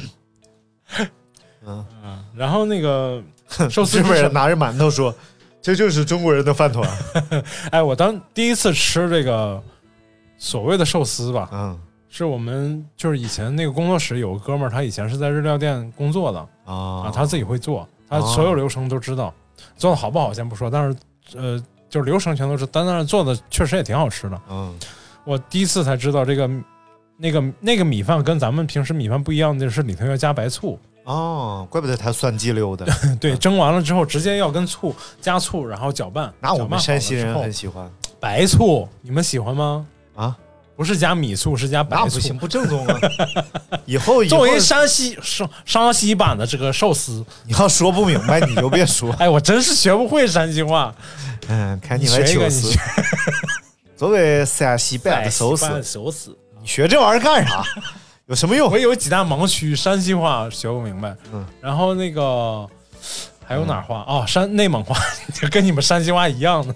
[2.04, 3.22] 嗯，然后那个
[3.70, 5.14] 寿司日本人拿着馒头说
[5.62, 6.90] ：“这就是中国人的饭团。
[7.72, 9.62] 哎，我当第一次吃这个
[10.38, 11.80] 所谓的寿司吧”，嗯。
[12.14, 19.34] 是我们就是以前那个工作室有个哥们儿，他以前是在日料店工作的啊啊，他自己会做，他哦所有流程都知道，
[19.78, 20.98] 做的好不好先不说，但是
[21.38, 24.42] 呃，就是流程全都知道，但但是做的确实也挺好吃的。
[24.50, 24.74] 嗯
[25.24, 26.50] 我第一次才知道这个
[27.18, 32.88] 那个那个米饭跟咱们平时米饭不一样的是里头要加白醋，哦，怪不得它算计溜的。
[33.22, 36.34] 对，蒸完了之后直接要跟醋加醋，然后搅拌。
[36.40, 37.88] 那我们山西人很喜欢
[38.20, 39.86] 白醋，你们喜欢吗？
[40.16, 40.36] 啊。
[40.76, 42.06] 不不是加米醋，是加白醋。
[42.06, 43.00] 那不行，不正宗啊！
[43.86, 49.14] 以后以后作为山西山山西版的这个寿司，你要说不明白，你就别说。
[49.20, 50.92] 哎，我真是学不会山西话。
[51.52, 52.80] 嗯，看你来求死学。
[53.98, 56.38] 作为山西版的寿山西版司，寿司。
[56.62, 57.64] 你学这玩意儿干啥？
[58.28, 58.80] 有什么用我？
[58.80, 62.66] 有几大盲区，山西话学不明白，嗯，然后那个
[63.46, 64.06] 还有哪儿话？
[64.08, 64.96] 哦，山内蒙话，
[65.36, 66.74] 就跟你们山西话一样的，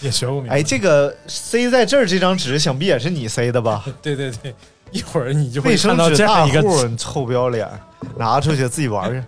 [0.00, 0.56] 也学不明白。
[0.56, 3.84] 哎，这个塞在这儿这张纸，想必也是你塞的吧？
[4.02, 4.52] 对对对，
[4.90, 6.62] 一会儿你就会卫看到这样一个
[6.96, 7.68] 臭不要脸，
[8.18, 9.22] 拿出去自己玩去。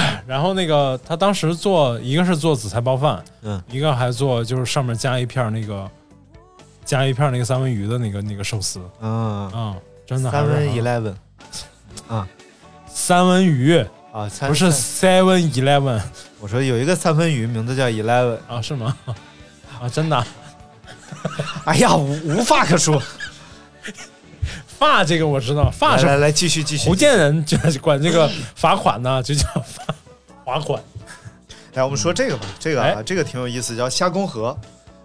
[0.26, 5.88] 然后那个他当时做一个是做紫菜包饭，嗯，一个还做就是上面加一片那个
[6.84, 9.76] 加一片那个三文鱼的那个那个寿司，嗯，嗯、
[10.06, 11.14] 真的三文很 eleven
[12.08, 12.26] 啊
[12.86, 13.76] 三文鱼，
[14.12, 16.00] 啊，不是 Seven Eleven
[16.40, 18.38] 我说有一个三文鱼，名字叫 eleven。
[18.48, 18.60] 啊？
[18.62, 18.96] 是吗？
[19.80, 20.26] 啊，真的啊，
[21.66, 23.02] 哎呀，无无话可说。
[24.78, 26.94] 发这个我知道，发是来来来，继续继续福。
[26.94, 29.94] 建人就管这个罚款呢， 就叫罚
[30.44, 30.82] 罚款。
[31.74, 34.56] 来，我们说这个吧，这个啊，哎这个挺有意思，叫虾公河。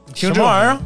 [0.06, 0.78] 你听什这么玩意儿？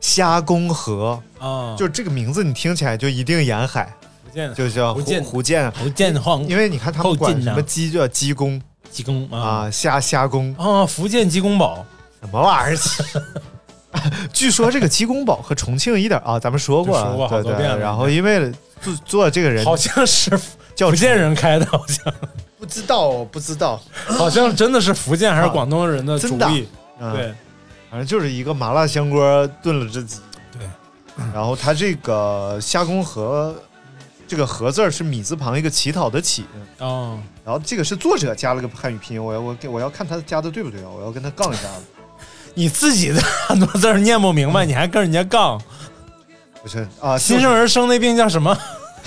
[0.00, 1.74] 虾公河，啊？
[1.76, 3.92] 就这个名字，你听起来就一定沿海，
[4.24, 5.72] 福建就叫福建福建。
[5.72, 8.60] 福建话，因为你看他们管什么鸡就叫鸡公
[8.90, 11.84] 鸡公啊啊，虾虾公啊，福建鸡公煲
[12.20, 12.80] 什么玩意儿？
[14.32, 17.52] 据说这个鸡公煲和重庆一点啊，咱们说过说过好对对。
[17.52, 20.30] 多遍了然后因为做做这个人好像是
[20.74, 22.12] 叫福建人开的，好像
[22.58, 26.68] 不知道不知道，好像真的是福建还是广东人的主真的意。
[27.00, 27.34] 嗯对，
[27.90, 30.20] 反正就是一个麻辣香锅炖了只鸡。
[30.52, 30.66] 对，
[31.32, 33.54] 然后它这个虾公河，
[34.26, 36.44] 这个“河”字是米字旁一个乞讨的“乞”，
[36.78, 40.88] 哦，然后这个是作者加了个汉语拼音，我要我给我要看他加的对不对啊？
[40.88, 41.84] 我要跟他杠一下子。
[42.58, 45.60] 你自己的很多字儿念不明白，你还跟人家杠。
[46.62, 48.56] 不是啊，新生儿生那病叫什么？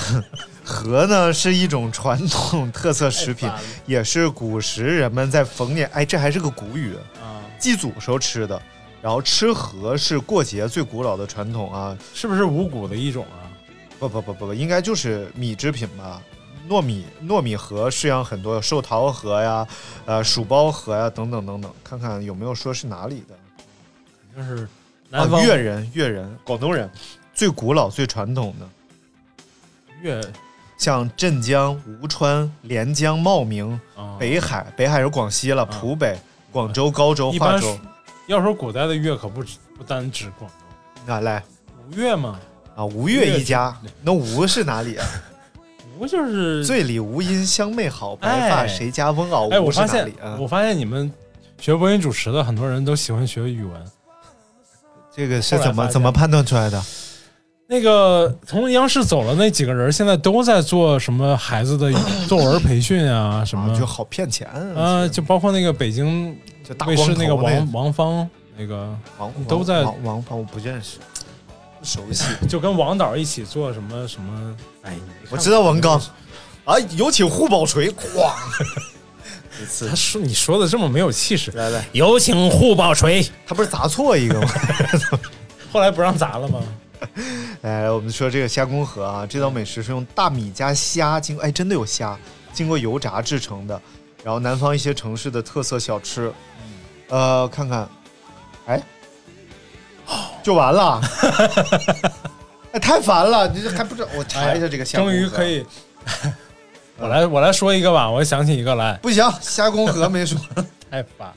[0.64, 3.50] 河呢是一种传统特色食品
[3.88, 8.62] 也是古时人们在逢年，哎，这还是个古语，啊，祭祖时候吃的。
[9.02, 13.50] 然后吃河是过节最古老的传统啊，是不是五谷的一种啊？
[13.97, 16.22] 不不不不不，应该就是米制品吧。
[16.70, 19.68] 糯米糯米河式样很多，有寿桃河呀，
[20.06, 23.34] 呃，薯包河呀，等等等等，看看有没有说是哪里的
[24.36, 24.67] 就是啊
[25.09, 25.30] 南？
[25.30, 26.89] 方粤人、粤人、广东人，
[27.34, 28.67] 最古老、最传统的，
[30.01, 30.21] 粤
[30.77, 36.17] 像镇江、吴川、连江、茂名、啊，北海，北海是广西了，浦北、
[36.51, 37.77] 广州、高州、化州。
[38.27, 40.49] 要说古代的粤可不止不单指广
[41.05, 41.43] 东，啊，来
[41.88, 42.39] 吴越嘛，
[42.75, 45.05] 啊，吴越一家，那吴是哪里啊？
[45.97, 49.49] 吴就是醉里吴音相媚好，白发哎谁家翁媪？
[49.51, 50.38] 哎，我吴是发现哪里啊？
[50.39, 51.11] 我发现你们
[51.59, 53.86] 学播音主持的很多人都喜欢学语文。
[55.20, 56.82] 这个是怎么怎么判断出来的？
[57.67, 61.91] 那个从央视走了那几个人，现在都在做什么孩子的
[62.26, 64.47] 作文培训啊，什么啊，就好骗钱
[64.78, 70.99] 啊，就包括那个北京就卫视那个头王王芳，那个王都在王王王，我不认识，
[71.80, 72.24] 不熟悉。
[72.47, 74.95] 就跟王导一起做什么什么，哎，
[75.30, 76.01] 我知道王刚
[76.63, 78.32] 啊，有请护宝锤，哐！
[79.62, 84.49] 一次他说你说的这么没有气势，来来，有请护宝锤，他不是砸错一个吗？
[85.72, 86.64] 后来不让砸了吗？
[87.62, 92.18] 来， 我们说这个虾公河啊，这道美食是用大米加虾经哎，真的有虾，
[92.51, 93.80] 经过油炸制成的。
[94.22, 96.30] 然后南方一些城市的特色小吃，
[97.07, 97.88] 呃，看看，
[98.66, 98.84] 哎，
[100.43, 101.01] 就完了，
[102.74, 104.10] 哎，太烦了，你这还不知道？
[104.18, 105.66] 我查一下这个虾终于可以，
[107.02, 110.38] 我来我来说一个吧，我想起一个来，不行，虾公河没说。
[110.91, 111.32] 太烦，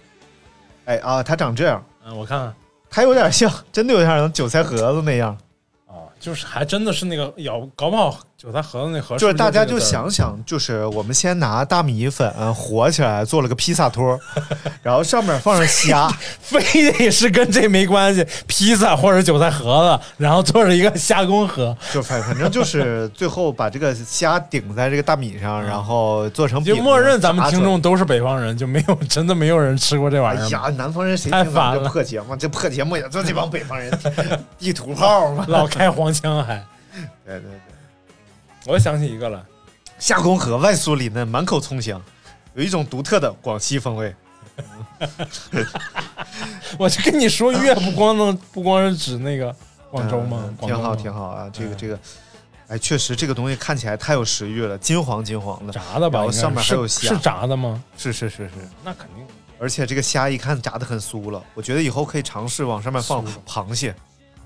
[0.87, 2.55] 哎啊，它长这样，嗯，我看看。
[2.91, 5.37] 它有点像，真的有点像韭菜盒子那样。
[5.87, 14.19] 啊，就是还真的是那个咬，搞不好韭菜盒子那盒就是大家就想想，就是我们先拿大米粉和起来做了个披萨托，
[14.83, 16.09] 然后上面放上虾，
[16.43, 30.45] 非得是跟这没关系，披萨或者韭菜盒子，然后做着一个虾公盒，就反反正就是最后把这个虾顶在这个大米上，然后做成饼，就默认咱们听众都是北方人，就没有真的没有人吃过这玩意儿。
[30.47, 32.35] 哎呀，南方人谁听这破节目？
[32.35, 33.97] 这破节目也就这帮北方人
[34.59, 35.45] 地图炮嘛。
[35.47, 36.57] 老开黄腔还，
[37.25, 37.72] 对对对，
[38.67, 39.45] 我想起一个了，
[39.99, 42.01] 夏宫河外酥里嫩，满口葱香，
[42.55, 44.15] 有一种独特的广西风味。
[46.79, 49.55] 我就跟你说，粤不光能 不光是指那个
[49.91, 50.45] 广州吗？
[50.47, 51.51] 嗯挺好，挺好，啊！
[51.53, 51.99] 这个嗯这个，
[52.69, 56.31] 哎，确实这个东西看起来太有食欲了，金黄金黄的，炸的吧？
[56.31, 57.83] 上面还有虾是炸的吗？
[57.97, 58.53] 是是是是，
[58.85, 59.27] 那肯定。
[59.59, 63.95] 而且这个虾一看炸的很酥了，我觉得以后可以尝试往上面放螃蟹、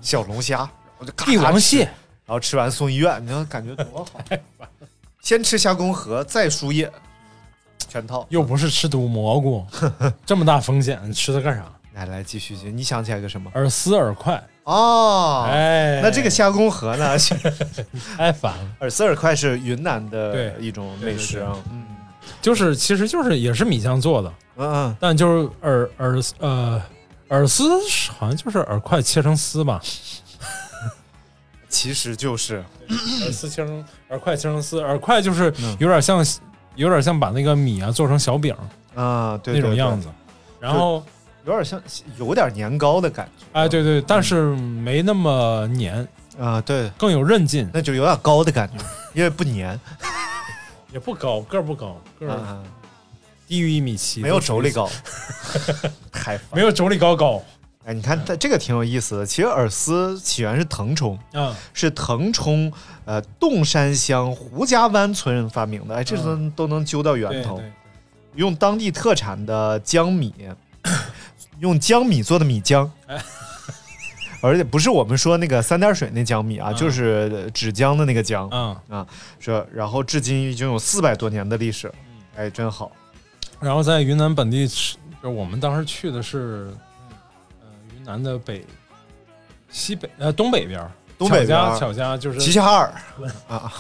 [0.00, 1.88] 小龙虾，我就帝王蟹，
[2.26, 4.20] 然后吃完送医院，你说感觉多好。
[5.20, 6.90] 先吃虾公河，再输液，
[7.88, 8.26] 全套。
[8.28, 9.64] 又不是吃毒蘑菇，
[10.26, 11.64] 这么大风险，你吃它干啥？
[11.94, 13.50] 来来，继续继续，你想起来个什么？
[13.54, 17.16] 耳丝耳块，哦，哎，那这个虾公河呢？
[18.16, 18.70] 太 烦了。
[18.80, 21.56] 耳丝耳块是云南的一种美食啊。
[21.70, 21.84] 嗯
[22.42, 26.82] 就是其实就是也是米浆做的，嗯嗯，但就是耳耳呃
[27.28, 27.64] 耳丝
[28.12, 29.80] 好像就是耳块切成丝吧，
[31.68, 35.76] 其实就是饵丝切成饵块切成丝，饵块就是嗯。
[35.80, 36.24] 有点像
[36.74, 38.54] 有点像把那个米啊做成小饼
[38.94, 40.08] 啊，对那种样子，
[40.60, 41.02] 然后
[41.44, 41.80] 有点像
[42.18, 43.44] 有点年糕的感觉。
[43.52, 46.06] 哎对对，但是没那么黏，
[46.38, 49.78] 啊，对，更有韧劲，那就有点高的感觉， 因为不粘。
[50.92, 52.62] 也不高，个儿不高，个儿啊，
[53.46, 54.90] 低于一米七， 没有都属于妯娌高，
[56.12, 56.40] 太。
[56.52, 57.42] 没有妯娌高高
[57.86, 59.24] 哎，你看它这个挺有意思的。
[59.24, 62.70] 其实饵丝起源是腾冲，啊，是腾冲
[63.04, 65.94] 呃洞山乡胡家湾村人发明的。
[65.94, 67.62] 哎，这都都能揪到源头。
[68.34, 70.34] 用当地特产的江米，
[71.60, 73.18] 用江米做的米浆哎，
[74.42, 79.06] 而且不是我们说那个三点水那江米啊，嗯就是纸浆的那个浆，嗯啊，
[79.38, 81.90] 说，然后至今已经有四百多年的历史，
[82.36, 82.92] 哎，真好。
[83.58, 86.70] 然后在云南本地吃，就我们当时去的是，
[88.06, 88.64] 南的北、
[89.70, 92.92] 西北呃东北边儿，东北边巧家巧家就是齐齐哈尔。
[93.48, 93.72] 啊，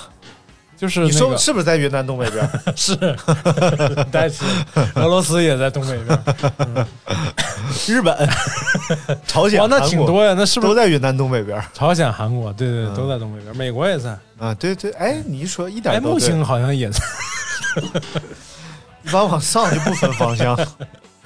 [0.76, 2.50] 就是你说是不是在云南东北边儿？
[2.76, 2.96] 是，
[4.12, 4.44] 但是
[4.96, 6.86] 俄罗斯也在东北边儿，
[7.86, 8.28] 日本、
[9.26, 11.64] 朝鲜、哇，那挺多呀，那是不是都在云南东北边儿。
[11.72, 12.52] 朝鲜、韩国？
[12.52, 14.52] 对对，都在东北边儿，美国也在，啊？
[14.54, 17.00] 对对，哎，你一说一哎，点都对木星好像也在。
[19.02, 20.58] 一般往上就不分方向。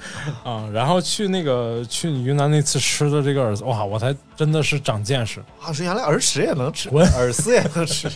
[0.43, 0.67] 啊。
[0.73, 5.39] 然后去那个去云南那次吃的这个饵丝，哇，我才真的是长见识。
[5.61, 8.11] 啊，说原来耳屎也能吃，滚耳丝也能吃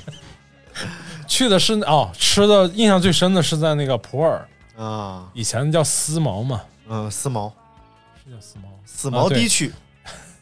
[1.28, 4.42] 去的是哦，吃的印象最深的是在那个普洱，
[4.78, 5.26] 啊。
[5.34, 7.52] 以前叫思茅嘛，嗯，思茅，
[8.24, 8.70] 是叫丝毛。
[8.86, 9.72] 丝毛啊对地区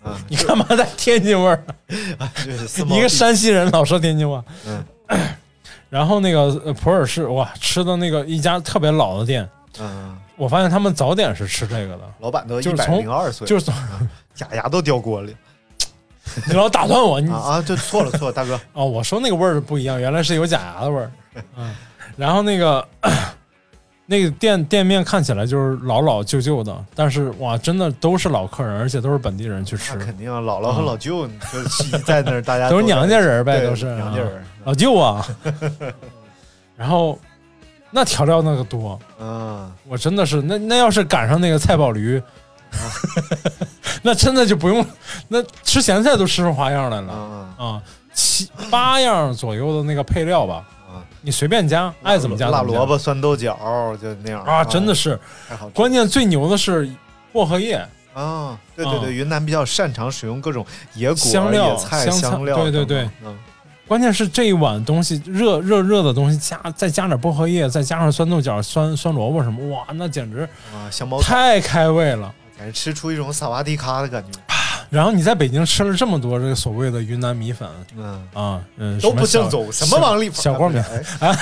[0.03, 1.63] 啊，你干嘛在天津味儿？
[2.89, 4.43] 一个山西人老说天津话。
[4.65, 4.83] 嗯。
[5.89, 9.47] 然后那个呃普洱市哇，吃的那个一家特别老的店，
[9.79, 13.71] 嗯，我发现他们早点是吃这个的，老板都一百零二岁，就是
[14.35, 15.35] 假牙都掉锅里。
[16.47, 17.75] 你老打断我，你啊就！
[17.75, 21.11] 错了错了，大哥， 哦，我说那个味儿不一样，原来是有假牙的味儿。
[21.57, 21.75] 嗯，
[22.15, 22.87] 然后那个
[24.05, 33.87] 那个店店面看起来就是老老旧旧的，但是哇，真的都是老客人，而且都是本地人去吃，肯定啊，姥姥和老舅就在那儿，大家都是娘家人呗，都是。
[33.87, 34.45] 啊娘家人。
[34.63, 35.27] 老舅啊。
[36.77, 37.19] 然后
[37.95, 42.19] 那调料那个多，嗯，我真的是那那要是赶上那个菜宝驴，
[44.01, 44.83] 那真的就不用
[45.27, 47.13] 那吃咸菜都吃出花样来了。
[47.13, 47.81] 啊啊，
[48.11, 53.55] 七八样左右的那个配料吧，啊，你随便加，爱怎么加辣萝卜、酸豆角
[54.01, 54.43] 就那样。
[54.43, 55.19] 啊，真的是，
[55.71, 56.89] 关键最牛的是
[57.31, 57.75] 薄荷叶。
[58.15, 58.57] 啊！
[58.75, 58.99] 对对啊。
[59.01, 63.09] 对，云南比较擅长使用各种野果、香料野菜、香香料对对对。
[63.23, 63.37] 嗯
[63.87, 70.89] 关键是这一碗东西热热热的东西加再加点薄荷叶，再加上酸豆角、酸酸萝卜什么，哇，那简直啊，
[71.21, 72.33] 太开胃了。
[72.57, 74.39] 感觉吃出一种萨瓦迪卡的感觉，
[74.89, 77.67] 然后你在北京吃了这么多这个所谓的云南米粉
[77.97, 78.27] 嗯。
[78.33, 80.77] 啊，嗯，都不正宗，什么王立芳小锅米
[81.19, 81.35] 啊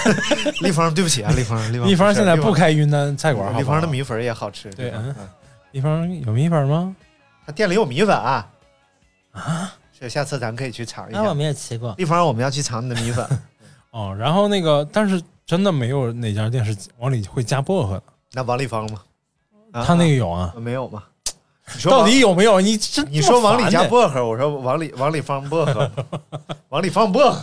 [0.61, 5.13] 立芳，对不起啊，立芳，立芳，立芳现在不开开云南菜馆，好立不好芳的米粉也好吃，对嗯
[5.73, 6.95] 立芳有米粉吗？
[7.45, 8.47] 他店里有米粉啊，
[10.01, 11.21] 是下次咱可以去尝一下。
[11.21, 13.25] 那我们也吃过立芳，我们要去尝你的米粉，
[13.91, 14.15] 哦。
[14.17, 19.01] 然后那个，但是真的没有哪家店是往里会加薄荷的，那王立芳吗？
[19.71, 21.03] 啊他那个有啊啊，没有吗？
[21.73, 22.59] 你说到底有没有？
[22.59, 25.89] 你真你说往里加薄，薄荷，我说往里往里放薄荷，
[26.69, 27.41] 往里放薄荷。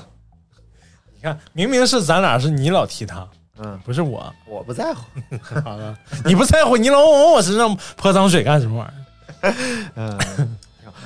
[1.14, 3.26] 你看明明是咱俩是你老提他，
[3.58, 4.30] 嗯，不是我。
[4.46, 5.04] 我不在乎。
[5.64, 9.54] 好了，你不在乎，你老往我身上泼脏水干什么玩意儿？
[9.96, 10.57] 嗯，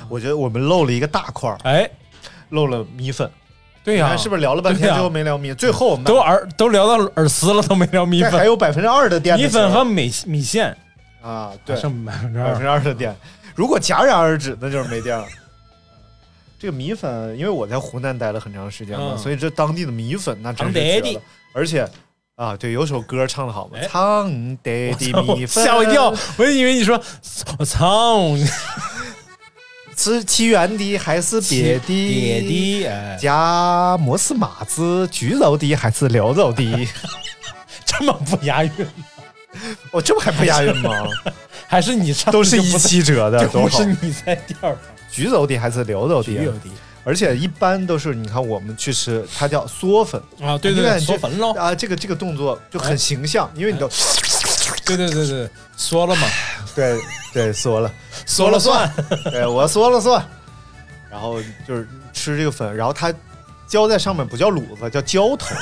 [0.09, 1.89] 我觉得我们漏了一个大块儿，哎，
[2.49, 3.29] 漏了米粉。
[3.83, 5.53] 对呀、是不是聊了半天，最后没聊米？
[5.53, 8.45] 最后我们都耳都聊到耳丝了，都没聊米粉还。
[8.45, 10.73] 有百分之二的店米粉和米米线
[11.21, 12.59] 啊，对，剩百分之百分二。
[12.61, 13.13] 之二的店。
[13.55, 15.25] 如果戛然而止，那就是没店了。
[16.57, 21.21] 这个米粉，因为我在湖南待了很长时间嘛，嗯所以这当地的米粉那真绝了。
[21.53, 21.85] 而且
[22.35, 26.97] 啊，对，有首歌唱的好嘛，哎汤爹地米粉，吓我一跳，我以为你说
[27.59, 28.29] 我操，
[29.95, 32.07] 是起源地还是别地？
[32.07, 36.87] 爹地，哎，加摩斯码子，橘肉的还是牛肉的？
[37.85, 38.71] 这么不押韵，
[39.91, 40.89] 我这不还不押韵吗？
[41.67, 43.97] 还是你唱的都是一七折的， 就多好不是！
[44.01, 44.77] 你在调上。
[45.11, 46.23] 居肉的还是牛肉的？
[46.23, 46.69] 橘肉的，
[47.03, 53.87] 而且一般都是你看我们去吃，它叫嗦粉啊，对对嗦粉喽，啊，这个这个动作就很形象，因为你都
[54.85, 56.27] 对对对对，说了嘛，
[56.75, 56.99] 对
[57.33, 57.91] 对说了，
[58.25, 58.91] 说了算，
[59.31, 60.23] 对我说了算，
[61.09, 63.13] 然后就是吃这个粉，然后它
[63.67, 65.55] 浇在上面不叫卤子，叫浇头，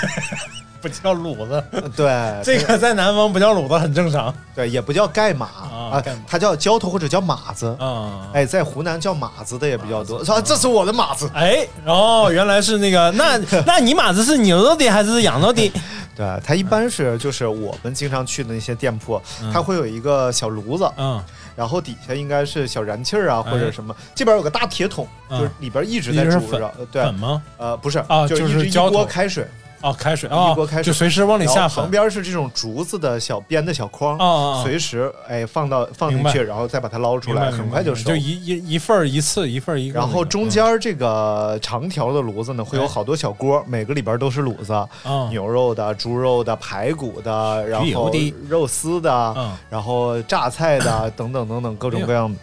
[0.81, 1.63] 不叫卤子，
[1.95, 7.75] 对，这个在南方不叫卤子很正常对也不叫盖码啊，它叫浇头或者叫码子。
[7.79, 8.27] 啊。
[8.33, 10.25] 哎，在湖南叫码子的也比较多。
[10.25, 15.71] 说这是我的码子，哎，哦，原来是那个，那那你码子是牛肉的还是羊肉的？
[16.15, 19.21] 对，它一般是就是我们经常去的那些店铺，
[19.53, 21.23] 它会有一个小炉子，嗯，
[21.55, 26.67] 然后底下应该是小燃气儿啊哎或者什么，这边有个大铁桶，嗯就是里边一直在煮着。
[26.77, 27.41] 呃对粉，吗？
[27.57, 29.47] 呃，不是啊就是一锅开水，
[29.81, 30.83] 哦，开水啊，一锅开水。
[30.83, 31.89] 就随时往里下旁。
[31.89, 34.17] 边是这种竹子的小编的小筐
[34.63, 38.05] 随时哎放到放进去，然后再把它捞出来，很快就熟。
[38.05, 38.15] 就。
[38.15, 39.99] 一一一份一次，一份一个。
[39.99, 42.87] 然后中间这个长条的炉子呢，会有哎。
[42.87, 44.73] 好多小锅，每个里边都是卤子，
[45.05, 48.11] 嗯牛肉的、猪肉的、排骨的，然后
[48.47, 52.37] 肉丝的，嗯然后榨菜的 等等等等各种各样的。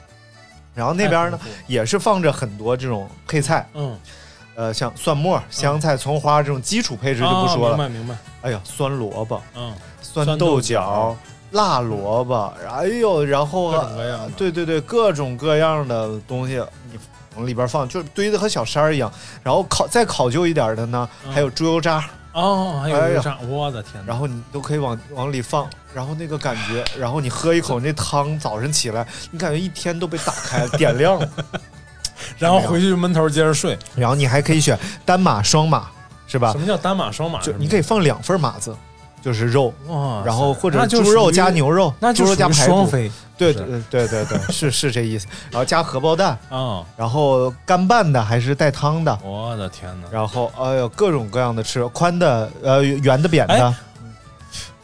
[0.74, 3.98] 然后那边呢也是放着很多这种配菜，嗯，
[4.58, 7.76] 呃，像蒜末、香菜、葱花这种基础配置就不说了。
[7.76, 11.16] 啊明白明白，哎呀，酸萝卜、嗯，酸酸豆豆角角、
[11.52, 13.72] 辣萝卜，哎呦，然后
[14.36, 16.98] 对对对，各种各样的东西你
[17.36, 19.08] 往里边放，就是堆的和小山儿一样。
[19.44, 24.04] 然后考再考究一点的呢，嗯还有猪油渣，哦，还有油炸，我的天！
[24.04, 31.28] 然后你都可以往往里放，然后那个感觉，然后你喝一口那汤，早晨起来，你感觉一天都被打开了，点亮了。
[32.38, 33.78] 然后回去就闷头接着睡。
[33.96, 35.88] 然后你还可以选单码、双码，
[36.26, 36.60] 是吧什？
[36.60, 37.40] 么叫单码双码？
[37.40, 38.74] 就你可以放两份码子，
[39.22, 39.72] 就是肉，
[40.24, 45.26] 然后或者猪肉加牛肉，那就猪肉加排骨，双飞对对对对对，是是这意思。
[45.50, 46.82] 然后加荷包蛋， 啊！
[46.96, 50.08] 然后干拌的还是带汤的，我的天哪！
[50.10, 53.74] 然后哎呦各种各样的吃，宽的呃圆的扁的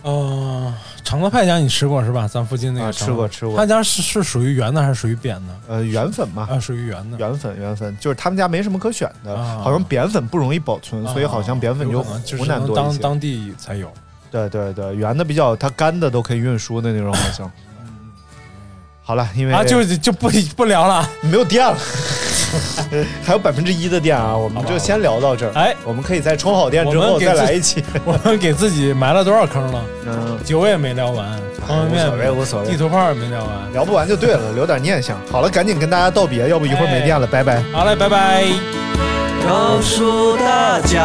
[0.05, 2.28] 哎，呃，长乐派家你吃过是吧？
[2.28, 5.55] 咱附近那啊个吃过吃过他家是是属于圆的还是属于扁的？
[5.66, 6.46] 呃圆粉嘛。
[6.50, 7.18] 啊，属于圆的。
[7.18, 12.98] 圆粉，圆粉就是他们家没什么可选的，啊好像扁粉不容易保存，所以好像扁粉就是湖南多一些。
[12.98, 13.90] 当当地才有。
[14.30, 17.50] 对对对，圆的比较，它干的都可以运输的那种，好像。
[19.02, 21.09] 好了，因为啊，就就不不聊了。
[21.22, 21.78] 没有电了，
[23.24, 25.53] 还有百分之一的电啊，我们就先聊到这儿。
[25.55, 27.82] 哎，我们可以在充好电之后再来一期。
[28.05, 29.82] 我们给自己埋了多少坑了？
[30.07, 31.26] 嗯，酒也没聊完，
[31.66, 33.72] 方便面无所谓无所谓地图炮也没聊完。
[33.72, 35.16] 聊不完就对了，留点念想。
[35.30, 37.62] 好了，赶紧跟大家道别，要不一会儿没电了，拜拜。
[37.72, 38.45] 好嘞，拜拜。
[39.47, 41.05] 告诉大家，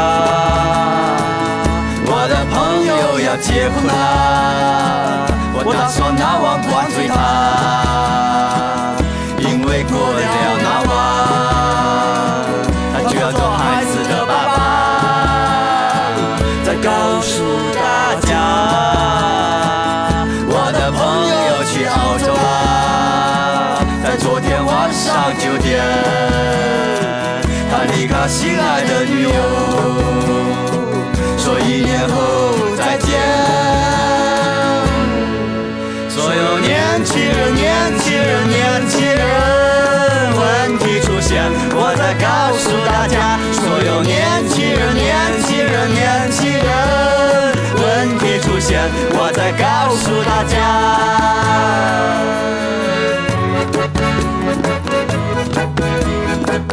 [2.05, 7.17] 我的朋友要结婚啦，我打算拿碗灌醉他，
[9.39, 10.21] 因为过了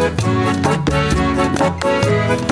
[0.09, 0.21] Thank
[2.41, 2.46] you.